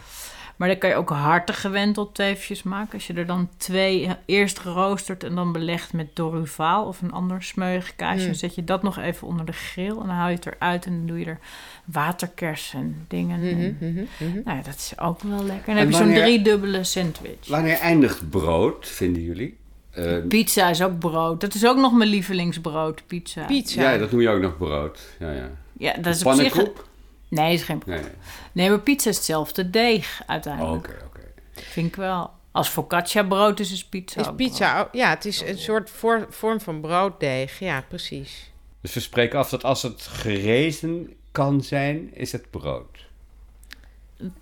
Maar 0.56 0.68
dan 0.68 0.78
kan 0.78 0.90
je 0.90 0.96
ook 0.96 1.10
hartige 1.10 1.68
wentelteefjes 1.68 2.62
maken. 2.62 2.92
Als 2.92 3.06
je 3.06 3.12
er 3.14 3.26
dan 3.26 3.48
twee 3.56 4.06
eh, 4.06 4.12
eerst 4.26 4.58
geroosterd 4.58 5.24
en 5.24 5.34
dan 5.34 5.52
belegd 5.52 5.92
met 5.92 6.16
doruvaal 6.16 6.86
of 6.86 7.02
een 7.02 7.12
ander 7.12 7.42
smeuig 7.42 7.96
kaasje. 7.96 8.20
Mm. 8.20 8.26
Dan 8.26 8.34
zet 8.34 8.54
je 8.54 8.64
dat 8.64 8.82
nog 8.82 8.98
even 8.98 9.26
onder 9.26 9.46
de 9.46 9.52
grill 9.52 9.88
en 9.88 9.94
dan 9.94 10.08
haal 10.08 10.28
je 10.28 10.34
het 10.34 10.46
eruit 10.46 10.86
en 10.86 10.96
dan 10.96 11.06
doe 11.06 11.18
je 11.18 11.24
er 11.24 11.38
waterkers 11.84 12.72
en 12.74 13.04
dingen. 13.08 13.42
In. 13.42 13.76
mhm. 13.80 14.40
Nou 14.44 14.56
ja, 14.56 14.62
dat 14.62 14.74
is 14.74 14.92
ook 14.98 15.22
wel 15.22 15.44
lekker. 15.44 15.68
En 15.68 15.74
dan 15.74 15.76
En 15.76 15.76
heb 15.76 15.90
je 15.90 15.96
zo'n 15.96 16.14
driedubbele 16.14 16.84
sandwich. 16.84 17.48
Wanneer 17.48 17.78
eindigt 17.78 18.30
brood, 18.30 18.88
vinden 18.88 19.22
jullie? 19.22 19.59
Eh, 19.90 20.16
Pizza 20.28 20.68
is 20.68 20.82
ook 20.82 20.98
brood. 20.98 21.40
Dat 21.40 21.54
is 21.54 21.66
ook 21.66 21.76
nog 21.76 21.92
mijn 21.92 22.10
lievelingsbrood, 22.10 23.02
pizza. 23.06 23.44
Pizza. 23.44 23.90
ja, 23.92 23.98
dat 23.98 24.10
noem 24.10 24.20
je 24.20 24.28
ook 24.28 24.40
nog 24.40 24.56
brood. 24.56 25.00
Ja, 25.18 25.32
ja. 25.32 25.50
Ja, 25.78 25.92
dat 25.94 26.14
is 26.14 26.24
op 26.24 26.32
zich... 26.34 26.48
Pannenkoek? 26.52 26.86
Nee, 27.28 27.50
dat 27.50 27.58
is 27.60 27.62
geen... 27.62 27.82
Nee, 27.86 28.00
nee. 28.00 28.10
Nee, 28.52 28.68
maar 28.68 28.80
pizza 28.80 29.10
is 29.10 29.16
hetzelfde 29.16 29.70
deeg 29.70 30.22
uiteindelijk. 30.26 30.86
Oké, 30.88 30.96
oké. 31.06 31.20
Vind 31.52 31.86
ik 31.86 31.96
wel. 31.96 32.30
Als 32.52 32.68
focaccia 32.68 33.22
brood 33.22 33.60
is, 33.60 33.72
is 33.72 33.84
pizza 33.84 34.20
Is 34.20 34.26
ook 34.28 34.36
pizza, 34.36 34.80
ook- 34.80 34.88
ja, 34.92 35.08
het 35.10 35.24
is 35.24 35.40
een 35.40 35.58
soort 35.58 35.90
voor- 35.90 36.26
vorm 36.30 36.60
van 36.60 36.80
brooddeeg. 36.80 37.58
Ja, 37.58 37.84
precies. 37.88 38.50
Dus 38.80 38.94
we 38.94 39.00
spreken 39.00 39.38
af 39.38 39.48
dat 39.48 39.64
als 39.64 39.82
het 39.82 40.02
gerezen 40.02 41.12
kan 41.32 41.62
zijn, 41.62 42.14
is 42.14 42.32
het 42.32 42.50
brood. 42.50 43.06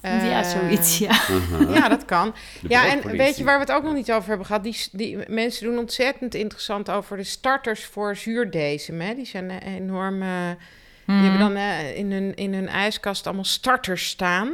Ja, 0.01 0.43
Eh, 0.43 0.49
zoiets, 0.49 0.99
ja. 0.99 1.21
Ja, 1.75 1.89
dat 1.89 2.05
kan. 2.05 2.35
De 2.61 2.69
Ja, 2.69 2.87
en 2.87 3.17
weet 3.17 3.37
je 3.37 3.45
waar 3.45 3.55
we 3.59 3.65
het 3.65 3.73
ook 3.73 3.83
nog 3.83 3.95
niet 3.95 4.13
over 4.13 4.29
hebben 4.29 4.47
gehad? 4.47 4.63
Die, 4.63 4.77
die 4.93 5.19
mensen 5.29 5.65
doen 5.67 5.79
ontzettend 5.79 6.35
interessant 6.35 6.91
over 6.91 7.17
de 7.17 7.25
starters 7.25 7.85
voor 7.85 8.17
zuurdesem. 8.17 9.01
Hè? 9.01 9.15
Die 9.15 9.27
zijn 9.27 9.51
eh, 9.51 9.75
enorm. 9.75 10.23
eh, 10.23 10.29
Die 11.07 11.17
Mhm. 11.17 11.23
hebben 11.25 11.41
dan 11.55 11.57
in, 11.95 12.13
hun, 12.13 12.35
in 12.35 12.55
hun 12.55 12.69
ijskast 12.69 13.27
allemaal 13.27 13.45
starters 13.45 14.09
staan. 14.09 14.53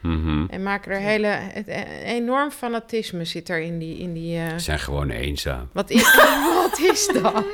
Mhm. 0.00 0.44
En 0.50 0.62
maken 0.62 0.92
er 0.92 0.98
hele. 0.98 1.26
Het, 1.26 1.66
enorm 2.04 2.50
fanatisme 2.50 3.24
zit 3.24 3.48
er 3.48 3.60
in 3.60 3.78
die. 3.78 3.98
In 3.98 4.12
die 4.12 4.38
eh, 4.38 4.48
Ze 4.50 4.58
zijn 4.58 4.78
gewoon 4.78 5.10
eenzaam. 5.10 5.68
wat, 5.72 5.90
is, 5.90 6.02
wat 6.62 6.78
is 6.78 7.06
dat? 7.22 7.44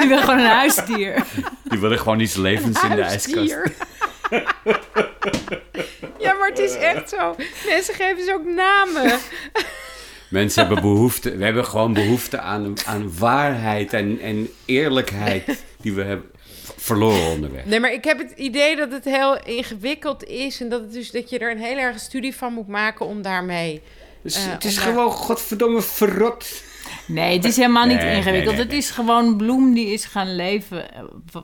Die 0.00 0.08
wil 0.08 0.18
gewoon 0.20 0.38
een 0.38 0.46
huisdier. 0.46 1.24
Die 1.64 1.78
willen 1.78 1.98
gewoon 1.98 2.20
iets 2.20 2.34
levens 2.36 2.82
in 2.82 2.94
de 2.94 3.02
ijskast. 3.02 3.56
Maar 6.48 6.58
het 6.58 6.70
is 6.70 6.76
echt 6.76 7.08
zo. 7.08 7.34
Mensen 7.68 7.94
geven 7.94 8.24
ze 8.24 8.32
ook 8.34 8.44
namen. 8.44 9.18
Mensen 10.30 10.64
hebben 10.66 10.82
behoefte, 10.82 11.36
we 11.36 11.44
hebben 11.44 11.64
gewoon 11.64 11.92
behoefte 11.92 12.38
aan, 12.40 12.74
aan 12.86 13.18
waarheid 13.18 13.92
en, 13.92 14.20
en 14.20 14.48
eerlijkheid 14.64 15.64
die 15.80 15.92
we 15.92 16.02
hebben 16.02 16.30
verloren 16.76 17.26
onderweg. 17.30 17.64
Nee, 17.64 17.80
maar 17.80 17.92
ik 17.92 18.04
heb 18.04 18.18
het 18.18 18.32
idee 18.36 18.76
dat 18.76 18.92
het 18.92 19.04
heel 19.04 19.42
ingewikkeld 19.44 20.24
is 20.24 20.60
en 20.60 20.68
dat, 20.68 20.80
het 20.80 20.92
dus, 20.92 21.10
dat 21.10 21.30
je 21.30 21.38
er 21.38 21.50
een 21.50 21.58
hele 21.58 21.80
erge 21.80 21.98
studie 21.98 22.34
van 22.34 22.52
moet 22.52 22.68
maken 22.68 23.06
om 23.06 23.22
daarmee... 23.22 23.82
Dus 24.22 24.36
Eh, 24.36 24.52
het 24.52 24.64
is 24.64 24.74
daar- 24.74 24.84
gewoon 24.84 25.10
godverdomme 25.10 25.82
verrot. 25.82 26.62
Nee, 27.06 27.36
het 27.36 27.44
is 27.44 27.56
helemaal 27.56 27.86
niet 27.86 27.96
Nee, 28.02 28.16
ingewikkeld. 28.16 28.56
nee, 28.56 28.64
nee, 28.66 28.74
Het 28.74 28.84
is 28.84 28.90
gewoon 28.90 29.36
bloem 29.36 29.74
die 29.74 29.86
is 29.92 30.04
gaan 30.04 30.36
leven. 30.36 30.92
eh, 30.94 31.00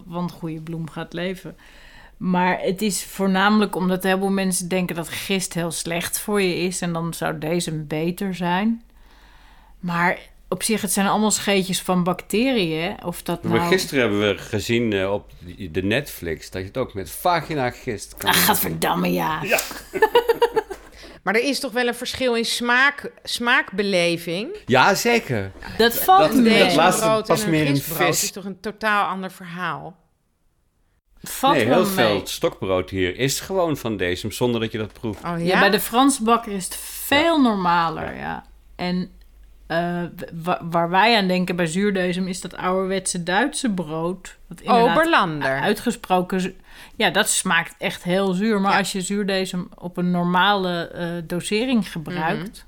Want 0.07 0.31
goede 0.33 0.61
bloem 0.61 0.91
gaat 0.91 1.13
leven. 1.13 1.57
Maar 2.17 2.59
het 2.61 2.83
is 2.83 3.05
voornamelijk 3.05 3.77
omdat 3.77 4.03
heel 4.03 4.19
veel 4.19 4.31
mensen 4.31 4.69
denken 4.69 4.97
dat 4.97 5.09
gist 5.09 5.55
heel 5.55 5.71
slecht 5.71 6.19
voor 6.19 6.43
je 6.43 6.57
is. 6.57 6.81
En 6.81 6.93
dan 6.93 7.15
zou 7.15 7.39
deze 7.39 7.73
beter 7.73 8.35
zijn. 8.35 8.83
Maar 9.81 10.19
op 10.49 10.63
zich, 10.63 10.81
het 10.81 10.93
zijn 10.93 11.07
allemaal 11.07 11.31
scheetjes 11.31 11.81
van 11.83 12.03
bacteriën. 12.05 13.05
Of 13.05 13.23
dat 13.23 13.43
Maar 13.43 13.59
nou... 13.59 13.69
gisteren 13.73 14.01
hebben 14.03 14.21
we 14.21 14.39
gezien 14.39 14.93
eh, 14.93 15.13
op 15.13 15.31
de 15.71 15.83
Netflix 15.83 16.51
dat 16.51 16.61
je 16.61 16.67
het 16.69 16.77
ook 16.77 16.95
met 16.95 17.11
vagina 17.11 17.71
gist 17.71 18.15
kan 18.17 18.31
Ach, 18.31 18.45
gadverdamme, 18.45 19.13
ja. 19.13 19.41
Maar 21.23 21.35
er 21.35 21.43
is 21.45 21.61
toch 21.61 21.73
wel 21.73 21.87
een 21.87 21.95
verschil 21.95 22.35
in 22.37 22.45
smaak, 22.45 23.13
smaakbeleving? 23.23 24.57
Ja, 24.67 24.95
zeker. 24.95 25.53
Dat 25.79 25.95
valt 25.95 26.33
Dat- 26.33 26.43
mee. 26.43 26.59
dat 26.59 26.75
laatste 26.75 27.05
brood 27.05 27.29
en 27.43 27.51
meer 27.51 27.61
een 27.61 27.67
in 27.75 27.81
vis. 27.81 28.23
is 28.23 28.31
toch 28.31 28.45
een 28.45 28.61
totaal 28.61 29.09
ander 29.09 29.31
verhaal? 29.31 29.97
Nee, 31.43 31.65
heel 31.65 31.77
mee. 31.83 31.85
veel 31.93 32.21
stokbrood 32.25 32.91
hier 32.91 33.17
is 33.17 33.41
gewoon 33.41 33.77
van 33.77 33.97
deze, 33.97 34.31
zonder 34.31 34.61
dat 34.61 34.73
je 34.73 34.79
dat 34.79 34.93
proeft. 34.93 35.25
Oh 35.25 35.31
ja? 35.31 35.37
Ja, 35.45 35.61
bij 35.61 35.71
de 35.71 35.81
Franse 35.81 36.23
bakker 36.23 36.53
is 36.53 36.65
het 36.65 36.77
veel 36.77 37.41
normaler, 37.41 38.17
ja. 38.17 38.45
En 38.77 39.11
eh, 39.67 40.03
wa- 40.43 40.61
waar 40.71 40.91
wij 40.91 41.17
aan 41.17 41.27
denken 41.29 41.57
bij 41.57 41.67
zuurdesem 41.67 42.27
is 42.29 42.41
dat 42.41 42.57
ouderwetse 42.57 43.23
Duitse 43.23 43.71
brood. 43.71 44.37
Dat 44.49 44.61
inderdaad 44.61 44.97
Oberlander. 44.97 45.61
Uitgesproken, 45.61 46.55
ja, 46.97 47.11
dat 47.11 47.29
smaakt 47.29 47.75
echt 47.79 48.03
heel 48.03 48.33
zuur. 48.33 48.61
Maar 48.61 48.73
Ja. 48.73 48.79
als 48.79 48.93
je 48.93 49.01
zuurdesem 49.01 49.69
op 49.79 49.97
een 49.97 50.11
normale 50.11 50.89
eh, 50.89 51.09
dosering 51.25 51.93
gebruikt, 51.93 52.67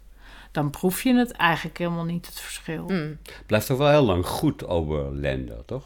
dan 0.52 0.70
proef 0.70 1.02
je 1.02 1.14
het 1.14 1.30
eigenlijk 1.32 1.78
helemaal 1.78 2.04
niet 2.04 2.26
het 2.26 2.40
verschil. 2.40 2.84
Mm. 2.88 3.18
Blijft 3.46 3.66
toch 3.66 3.78
wel 3.78 3.90
heel 3.90 4.04
lang 4.04 4.26
goed 4.26 4.66
Oberländer, 4.66 5.64
toch? 5.64 5.84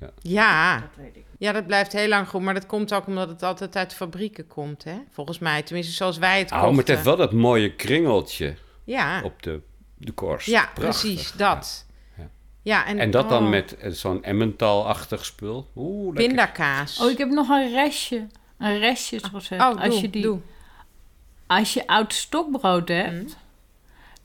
Ja. 0.00 0.10
ja, 0.22 0.78
dat 0.96 1.04
blijft 1.66 1.92
heel 1.92 2.08
lang 2.08 2.28
goed. 2.28 2.40
Maar 2.42 2.54
dat 2.54 2.66
komt 2.66 2.94
ook 2.94 3.06
omdat 3.06 3.28
het 3.28 3.42
altijd 3.42 3.76
uit 3.76 3.94
fabrieken 3.94 4.46
komt, 4.46 4.84
hè? 4.84 4.96
Volgens 5.10 5.38
mij. 5.38 5.62
Tenminste, 5.62 5.92
zoals 5.92 6.18
wij 6.18 6.38
het 6.38 6.50
Oh, 6.52 6.56
maar 6.56 6.66
het 6.66 6.74
kochten. 6.76 6.94
heeft 6.94 7.06
wel 7.06 7.16
dat 7.16 7.32
mooie 7.32 7.74
kringeltje 7.74 8.54
Ja, 8.84 9.22
op 9.22 9.42
de, 9.42 9.60
de 9.96 10.12
korst. 10.12 10.46
ja 10.46 10.70
Prachtig. 10.74 11.00
precies, 11.12 11.32
dat. 11.32 11.86
Ja. 12.16 12.28
Ja, 12.62 12.86
en, 12.86 12.98
En 12.98 13.10
dat 13.10 13.28
dan 13.28 13.42
oh, 13.44 13.48
met 13.50 13.76
eh, 13.76 13.90
zo'n 13.90 14.24
Emmental-achtig 14.24 15.24
spul. 15.24 15.70
Oeh, 15.76 16.06
lekker. 16.06 16.26
pindakaas. 16.26 17.00
Oh, 17.00 17.10
ik 17.10 17.18
heb 17.18 17.28
nog 17.28 17.48
een 17.48 17.70
restje. 17.72 18.26
Een 18.58 18.78
restjesrecept. 18.78 19.62
Oh, 19.62 19.68
als 19.80 19.88
doe, 19.88 20.00
je 20.00 20.10
die 20.10 20.22
doe. 20.22 20.38
Als 21.46 21.74
je 21.74 21.86
oud 21.86 22.12
stokbrood 22.14 22.88
hebt, 22.88 23.12
Mm. 23.12 23.28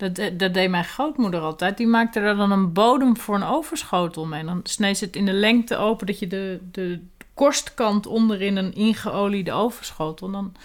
Dat, 0.03 0.17
eh, 0.17 0.37
dat 0.37 0.53
deed 0.53 0.69
mijn 0.69 0.83
grootmoeder 0.83 1.39
altijd. 1.41 1.77
Die 1.77 1.87
maakte 1.87 2.19
er 2.19 2.35
dan 2.35 2.51
een 2.51 2.73
bodem 2.73 3.17
voor 3.17 3.35
een 3.35 3.43
overschotel 3.43 4.25
mee. 4.25 4.43
Dan 4.43 4.59
sneed 4.63 4.97
ze 4.97 5.05
het 5.05 5.15
in 5.15 5.25
de 5.25 5.33
lengte 5.33 5.77
open, 5.77 6.07
dat 6.07 6.19
je 6.19 6.27
de, 6.27 6.59
de 6.71 7.01
korstkant 7.33 8.07
onderin 8.07 8.55
een 8.57 8.73
ingeoliede 8.73 9.51
overschotel. 9.51 10.27
En 10.27 10.33
dan 10.33 10.55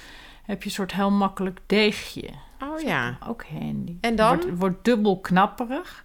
heb 0.44 0.62
je 0.62 0.68
een 0.68 0.74
soort 0.74 0.92
heel 0.92 1.10
makkelijk 1.10 1.60
deegje. 1.66 2.28
Oh 2.62 2.80
ja. 2.80 3.18
Ook 3.26 3.44
handy. 3.44 3.96
En 4.00 4.16
dan? 4.16 4.28
Wordt, 4.40 4.58
wordt 4.58 4.84
dubbel 4.84 5.18
knapperig. 5.20 6.04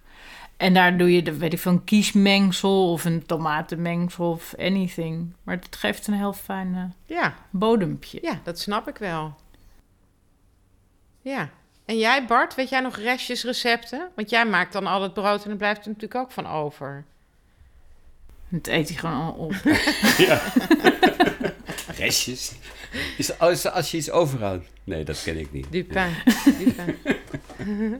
En 0.56 0.74
daar 0.74 0.96
doe 0.98 1.12
je, 1.12 1.22
de, 1.22 1.36
weet 1.36 1.52
ik 1.52 1.58
veel, 1.58 1.72
een 1.72 1.84
kiesmengsel 1.84 2.92
of 2.92 3.04
een 3.04 3.26
tomatenmengsel 3.26 4.30
of 4.30 4.54
anything. 4.58 5.32
Maar 5.42 5.56
het 5.56 5.76
geeft 5.76 6.06
een 6.06 6.14
heel 6.14 6.32
fijn 6.32 6.94
Ja, 7.06 7.34
bodempje. 7.50 8.18
ja, 8.22 8.40
dat 8.42 8.58
snap 8.58 8.88
ik 8.88 8.98
wel. 8.98 9.34
Ja. 11.20 11.50
En 11.84 11.98
jij, 11.98 12.26
Bart, 12.26 12.54
weet 12.54 12.68
jij 12.68 12.80
nog 12.80 12.96
restjesrecepten? 12.96 14.08
Want 14.14 14.30
jij 14.30 14.46
maakt 14.46 14.72
dan 14.72 14.86
al 14.86 15.02
het 15.02 15.14
brood 15.14 15.44
en 15.44 15.50
er 15.50 15.56
blijft 15.56 15.80
er 15.80 15.88
natuurlijk 15.88 16.14
ook 16.14 16.30
van 16.30 16.46
over. 16.46 17.04
Het 18.48 18.66
eet 18.66 18.88
hij 18.88 18.98
gewoon 18.98 19.20
al 19.20 19.32
op. 19.32 19.52
Restjes. 21.98 22.52
Is, 23.16 23.38
als, 23.38 23.70
als 23.70 23.90
je 23.90 23.96
iets 23.96 24.10
overhoudt. 24.10 24.66
Nee, 24.84 25.04
dat 25.04 25.22
ken 25.22 25.38
ik 25.38 25.52
niet. 25.52 25.72
Dupin. 25.72 26.14
Dupin. 26.58 26.96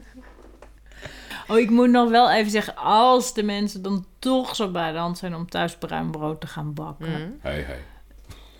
Oh, 1.47 1.59
ik 1.59 1.69
moet 1.69 1.89
nog 1.89 2.09
wel 2.09 2.31
even 2.31 2.51
zeggen, 2.51 2.75
als 2.75 3.33
de 3.33 3.43
mensen 3.43 3.81
dan 3.81 4.05
toch 4.19 4.55
zo 4.55 4.71
bij 4.71 4.91
de 4.91 4.97
hand 4.97 5.17
zijn 5.17 5.35
om 5.35 5.49
thuis 5.49 5.75
bruin 5.75 6.11
brood 6.11 6.41
te 6.41 6.47
gaan 6.47 6.73
bakken. 6.73 7.09
Mm. 7.09 7.39
Hoi, 7.41 7.65
hoi. 7.65 7.77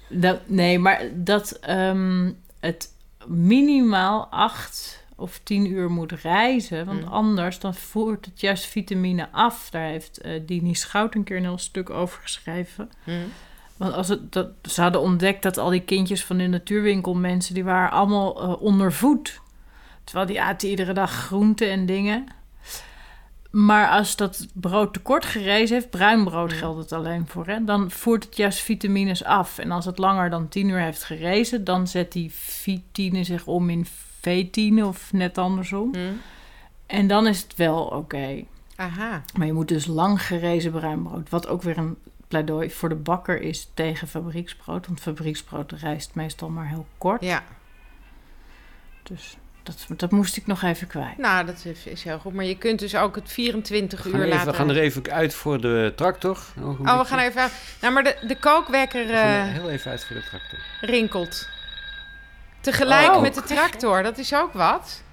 Dat, 0.07 0.39
nee, 0.45 0.79
maar 0.79 1.01
dat 1.13 1.51
ehm, 1.51 2.31
het 2.59 2.89
minimaal 3.25 4.27
acht 4.29 5.04
of 5.15 5.39
tien 5.43 5.71
uur 5.71 5.91
moet 5.91 6.12
reizen. 6.12 6.86
Want 6.86 7.01
Mm. 7.01 7.08
anders 7.08 7.60
dan 7.60 7.73
voert 7.73 8.25
het 8.25 8.39
juist 8.41 8.65
vitamine 8.65 9.28
af. 9.32 9.69
Daar 9.69 9.88
heeft 9.88 10.21
eh 10.21 10.41
Dini 10.45 10.73
Schout 10.73 11.15
een 11.15 11.23
keer 11.23 11.38
een 11.38 11.43
heel 11.43 11.58
stuk 11.58 11.89
over 11.89 12.21
geschreven. 12.21 12.89
Mm. 13.04 13.23
Want 13.78 13.93
als 13.93 14.08
het, 14.08 14.32
dat, 14.34 14.47
ze 14.69 14.82
hadden 14.82 15.01
ontdekt 15.01 15.43
dat 15.43 15.58
al 15.58 15.69
die 15.69 15.82
kindjes 15.82 16.25
van 16.25 16.38
de 16.38 16.47
natuurwinkel 16.47 17.13
mensen... 17.13 17.54
die 17.54 17.63
waren 17.63 17.91
allemaal 17.91 18.41
eh, 18.41 18.62
ondervoed. 18.62 19.41
Terwijl 20.04 20.28
die 20.28 20.41
aten 20.41 20.69
iedere 20.69 20.93
dag 20.93 21.12
groenten 21.12 21.69
en 21.69 21.86
dingen. 21.86 22.25
Maar 23.51 23.89
als 23.89 24.15
dat 24.15 24.47
brood 24.54 24.93
tekort 24.93 25.25
gerezen 25.25 25.75
heeft... 25.75 25.89
bruin 25.89 26.23
brood 26.23 26.54
geldt 26.54 26.80
het 26.80 26.91
alleen 26.91 27.28
voor... 27.28 27.47
Hè, 27.47 27.63
dan 27.63 27.91
voert 27.91 28.23
het 28.23 28.38
juist 28.38 28.60
vitamines 28.60 29.23
af. 29.23 29.58
En 29.58 29.71
als 29.71 29.86
het 29.86 29.97
langer 29.97 30.30
dan 30.30 30.47
10 30.47 30.69
uur 30.69 30.80
heeft 30.80 31.04
gerezen... 31.04 31.63
dan 31.63 31.88
zet 31.88 32.12
die 32.12 32.32
vitine 32.34 33.23
zich 33.23 33.45
om 33.47 33.69
in 33.69 33.86
vetine 34.25 34.85
of 34.85 35.13
net 35.13 35.38
andersom. 35.38 35.89
Mm. 35.91 36.21
En 36.85 37.07
dan 37.07 37.27
is 37.27 37.41
het 37.41 37.55
wel 37.55 37.83
oké. 37.83 38.43
Aha. 38.75 39.21
Maar 39.38 39.47
je 39.47 39.53
moet 39.53 39.67
dus 39.67 39.85
lang 39.85 40.21
gerezen 40.21 40.71
bruin 40.71 41.03
brood. 41.03 41.29
Wat 41.29 41.47
ook 41.47 41.61
weer 41.61 41.77
een 41.77 41.97
pleidooi 42.27 42.71
voor 42.71 42.89
de 42.89 42.95
bakker 42.95 43.41
is 43.41 43.69
tegen 43.73 44.07
fabrieksbrood. 44.07 44.88
Want 44.88 44.99
fabrieksbrood 44.99 45.71
rijst 45.71 46.15
meestal 46.15 46.49
maar 46.49 46.67
heel 46.67 46.85
kort. 46.97 47.23
Ja. 47.23 47.43
Dus 49.03 49.38
dat, 49.63 49.85
dat 49.99 50.11
moest 50.11 50.38
ik 50.38 50.47
nog 50.47 50.61
even 50.61 50.88
kwijt. 50.88 51.17
Nou, 51.17 51.45
dat 51.45 51.65
is, 51.65 51.85
is 51.85 52.03
heel 52.03 52.19
goed. 52.19 52.33
Maar 52.33 52.45
je 52.45 52.57
kunt 52.57 52.79
dus 52.79 52.95
ook 52.95 53.15
het 53.15 53.31
24 53.31 54.03
We 54.03 54.09
uur 54.09 54.15
even, 54.15 54.27
laten... 54.29 54.51
we 54.51 54.57
gaan 54.57 54.69
er 54.69 54.77
even 54.77 55.11
uit 55.11 55.33
voor 55.33 55.61
de 55.61 55.93
tractor. 55.95 56.39
Oh, 56.61 56.99
we 56.99 57.05
gaan 57.05 57.19
even 57.19 57.41
uit. 57.41 57.51
Nou, 57.81 57.93
maar 57.93 58.03
de, 58.03 58.17
de 58.27 58.39
kookwekker 58.39 59.05
We 59.05 59.13
gaan 59.13 59.21
eh, 59.21 59.47
er 59.47 59.51
heel 59.51 59.69
even 59.69 59.91
uit 59.91 60.05
voor 60.05 60.15
de 60.15 60.23
tractor. 60.23 60.59
rinkelt. 60.81 61.49
Tegelijk 62.65 63.13
Oh. 63.13 63.21
met 63.21 63.34
de 63.36 63.43
tractor. 63.43 64.04
Dat 64.04 64.17
is 64.17 64.34
ook 64.36 64.54
wat. 64.54 65.04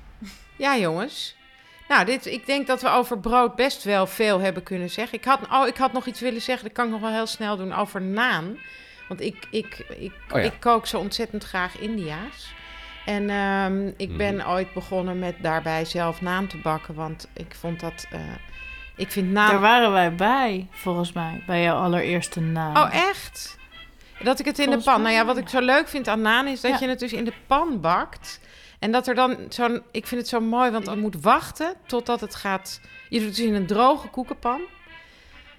Ja, 0.57 0.77
jongens. 0.77 1.37
Nou, 1.89 2.05
dit, 2.05 2.27
ik 2.27 2.47
denk 2.47 2.67
dat 2.67 2.83
we 2.83 2.89
over 2.89 3.19
brood 3.19 3.55
best 3.57 3.85
wel 3.85 4.07
veel 4.07 4.41
hebben 4.41 4.63
kunnen 4.63 4.91
zeggen. 4.91 5.19
Ik 5.19 5.25
had, 5.25 5.39
oh, 5.53 5.67
ik 5.67 5.77
had 5.77 5.93
nog 5.93 6.07
iets 6.07 6.21
willen 6.21 6.41
zeggen. 6.43 6.65
Dat 6.67 6.77
kan 6.77 6.85
ik 6.85 6.91
nog 6.91 7.01
wel 7.01 7.11
heel 7.11 7.27
snel 7.27 7.57
doen 7.57 7.73
over 7.75 8.03
naan. 8.03 8.59
Want 9.09 9.21
ik, 9.21 9.47
ik, 9.51 9.79
ik, 9.99 10.13
Oh 10.31 10.39
ja. 10.41 10.47
ik 10.47 10.53
kook 10.61 10.87
zo 10.87 10.99
ontzettend 10.99 11.45
graag 11.45 11.79
India's. 11.79 12.55
En 13.07 13.31
ehm, 13.31 13.87
ik 13.97 14.09
Mhm. 14.09 14.17
ben 14.17 14.49
ooit 14.49 14.73
begonnen 14.73 15.19
met 15.19 15.35
daarbij 15.41 15.85
zelf 15.85 16.21
naan 16.21 16.47
te 16.47 16.57
bakken. 16.57 16.95
Want 16.95 17.29
ik 17.33 17.55
vond 17.61 17.81
dat... 17.81 18.07
eh, 18.11 18.21
ik 18.97 19.11
vind 19.11 19.31
naan... 19.31 19.51
Daar 19.51 19.61
waren 19.61 19.93
wij 19.93 20.15
bij, 20.15 20.67
volgens 20.71 21.13
mij. 21.13 21.43
Bij 21.47 21.63
jouw 21.63 21.77
allereerste 21.77 22.41
naam. 22.41 22.77
Oh, 22.77 22.95
echt? 22.95 23.59
Dat 24.25 24.39
ik 24.39 24.47
het 24.47 24.59
in 24.59 24.65
Volgens 24.65 24.85
de 24.85 24.91
pan. 24.91 25.03
Nou 25.03 25.15
ja, 25.15 25.25
wat 25.25 25.37
ik 25.37 25.49
zo 25.49 25.61
leuk 25.61 25.89
vind 25.89 26.09
aan 26.09 26.21
naan 26.21 26.47
is 26.47 26.61
dat 26.61 26.71
Ja. 26.71 26.77
je 26.81 26.89
het 26.89 26.99
dus 26.99 27.13
in 27.13 27.25
de 27.25 27.33
pan 27.47 27.81
bakt. 27.81 28.41
En 28.79 28.93
dat 28.93 29.07
er 29.07 29.15
dan 29.15 29.37
zo'n. 29.49 29.83
Ik 29.91 30.07
vind 30.07 30.21
het 30.21 30.31
zo 30.31 30.41
mooi, 30.41 30.71
want 30.71 30.85
dan 30.85 30.99
moet 30.99 31.17
wachten 31.23 31.75
totdat 31.87 32.21
het 32.21 32.35
gaat. 32.35 32.81
Je 33.09 33.19
doet 33.19 33.27
het 33.29 33.37
dus 33.37 33.45
in 33.47 33.55
een 33.55 33.67
droge 33.67 34.09
koekenpan. 34.09 34.61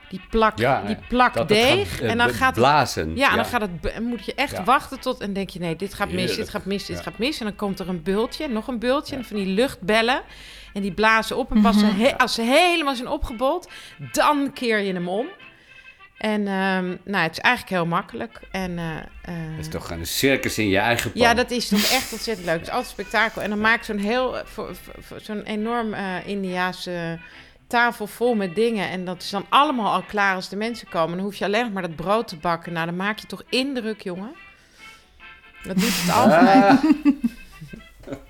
Die 0.10 0.22
plak, 0.30 0.58
Ja, 0.60 0.82
die 0.82 0.98
plak 1.08 1.48
deeg. 1.48 1.90
gaat, 1.92 2.00
eh, 2.02 2.10
en 2.12 2.18
dan 2.18 2.30
gaat 2.30 2.46
het 2.56 2.56
blazen. 2.56 3.16
ja, 3.16 3.30
en 3.30 3.36
dan 3.36 3.46
gaat 3.46 3.62
het, 3.62 3.92
en 3.94 4.04
moet 4.04 4.26
je 4.26 4.34
echt 4.36 4.52
Ja. 4.52 4.64
wachten 4.64 5.00
tot... 5.00 5.20
En 5.20 5.34
denk 5.34 5.50
je, 5.50 5.60
nee, 5.60 5.76
dit 5.76 5.94
gaat 5.94 6.12
mis, 6.12 6.36
dit 6.36 6.50
gaat 6.50 6.66
mis, 6.66 6.86
dit 6.86 6.98
Ja. 6.98 7.04
gaat 7.04 7.18
mis. 7.18 7.40
En 7.40 7.46
dan 7.46 7.56
komt 7.56 7.80
er 7.80 7.90
een 7.90 8.04
bultje, 8.04 8.48
nog 8.48 8.68
een 8.68 8.80
bultje. 8.80 9.14
Ja. 9.16 9.22
En 9.22 9.28
van 9.28 9.38
die 9.38 9.46
luchtbellen. 9.48 10.22
En 10.74 10.82
die 10.82 10.92
blazen 10.94 11.38
op. 11.38 11.52
En 11.52 11.62
pas 11.62 11.80
ze 11.80 11.86
he- 11.86 12.18
als 12.18 12.34
ze 12.34 12.42
helemaal 12.42 12.96
zijn 12.96 13.08
opgebold, 13.08 13.70
dan 14.12 14.54
keer 14.54 14.80
je 14.80 14.94
hem 14.94 15.08
om. 15.10 15.28
En 16.18 16.48
ehm, 16.48 16.86
nou, 17.04 17.24
het 17.24 17.32
is 17.32 17.40
eigenlijk 17.40 17.70
heel 17.70 17.86
makkelijk. 17.86 18.40
En, 18.52 18.78
eh, 18.80 18.98
eh, 18.98 19.50
Dat 19.56 19.60
is 19.66 19.68
toch 19.72 19.90
een 19.92 20.06
circus 20.08 20.58
in 20.58 20.68
je 20.70 20.78
eigen 20.78 21.12
pan. 21.12 21.22
ja, 21.22 21.34
dat 21.34 21.52
is 21.52 21.68
toch 21.68 21.80
echt 21.92 22.12
ontzettend 22.12 22.46
leuk. 22.48 22.58
Het 22.58 22.68
is 22.68 22.74
altijd 22.74 22.92
spektakel. 22.92 23.42
En 23.42 23.50
dan 23.50 23.62
maak 23.62 23.78
ik 23.78 23.84
zo'n 23.84 23.98
heel, 23.98 24.42
voor- 24.46 24.76
voor- 24.76 25.04
voor 25.04 25.20
zo'n 25.22 25.42
enorm 25.44 25.94
eh 25.94 26.28
Indiaanse 26.28 27.20
tafel 27.68 28.08
vol 28.08 28.36
met 28.36 28.56
dingen. 28.56 28.90
En 28.90 29.06
dat 29.06 29.22
is 29.22 29.30
dan 29.30 29.46
allemaal 29.50 29.94
al 29.94 30.04
klaar 30.04 30.36
als 30.36 30.50
de 30.50 30.56
mensen 30.56 30.90
komen. 30.90 31.16
Dan 31.18 31.26
hoef 31.26 31.36
je 31.36 31.46
alleen 31.46 31.64
nog 31.64 31.74
maar 31.74 31.82
dat 31.82 31.96
brood 31.96 32.28
te 32.28 32.38
bakken. 32.38 32.74
Nou, 32.74 32.86
dan 32.86 32.96
maak 32.96 33.20
je 33.20 33.28
toch 33.28 33.44
indruk, 33.50 34.02
jongen. 34.02 34.32
Dat 35.64 35.76
doet 35.80 36.02
het 36.04 36.12
altijd. 36.16 36.80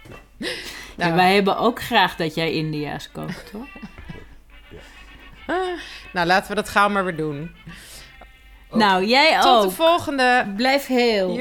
Ah, 0.95 0.97
Nou, 0.97 1.13
wij 1.15 1.33
hebben 1.33 1.57
ook 1.57 1.81
graag 1.81 2.15
dat 2.15 2.35
jij 2.35 2.51
India's 2.53 3.09
kookt, 3.11 3.51
hoor. 3.51 3.67
Nou, 6.13 6.27
laten 6.27 6.49
we 6.49 6.55
dat 6.55 6.69
gauw 6.69 6.89
maar 6.89 7.03
weer 7.05 7.15
doen. 7.15 7.51
Nou, 8.71 9.05
jij 9.05 9.39
Tot 9.39 9.61
de 9.61 9.67
ook. 9.67 9.71
volgende. 9.71 10.53
Blijf 10.55 10.87
heel. 10.87 11.35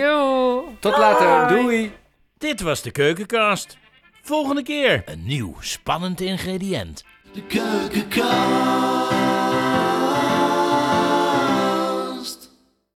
Tot 0.81 0.97
later, 0.99 1.57
doei! 1.57 1.93
Dit 2.38 2.61
was 2.61 2.83
de 2.83 2.91
Keukenkast. 2.91 3.77
Volgende 4.23 4.62
keer 4.62 5.03
een 5.05 5.23
nieuw 5.25 5.57
spannend 5.61 6.21
ingrediënt. 6.21 7.05
De 7.33 7.43
keukenkast. 7.43 9.12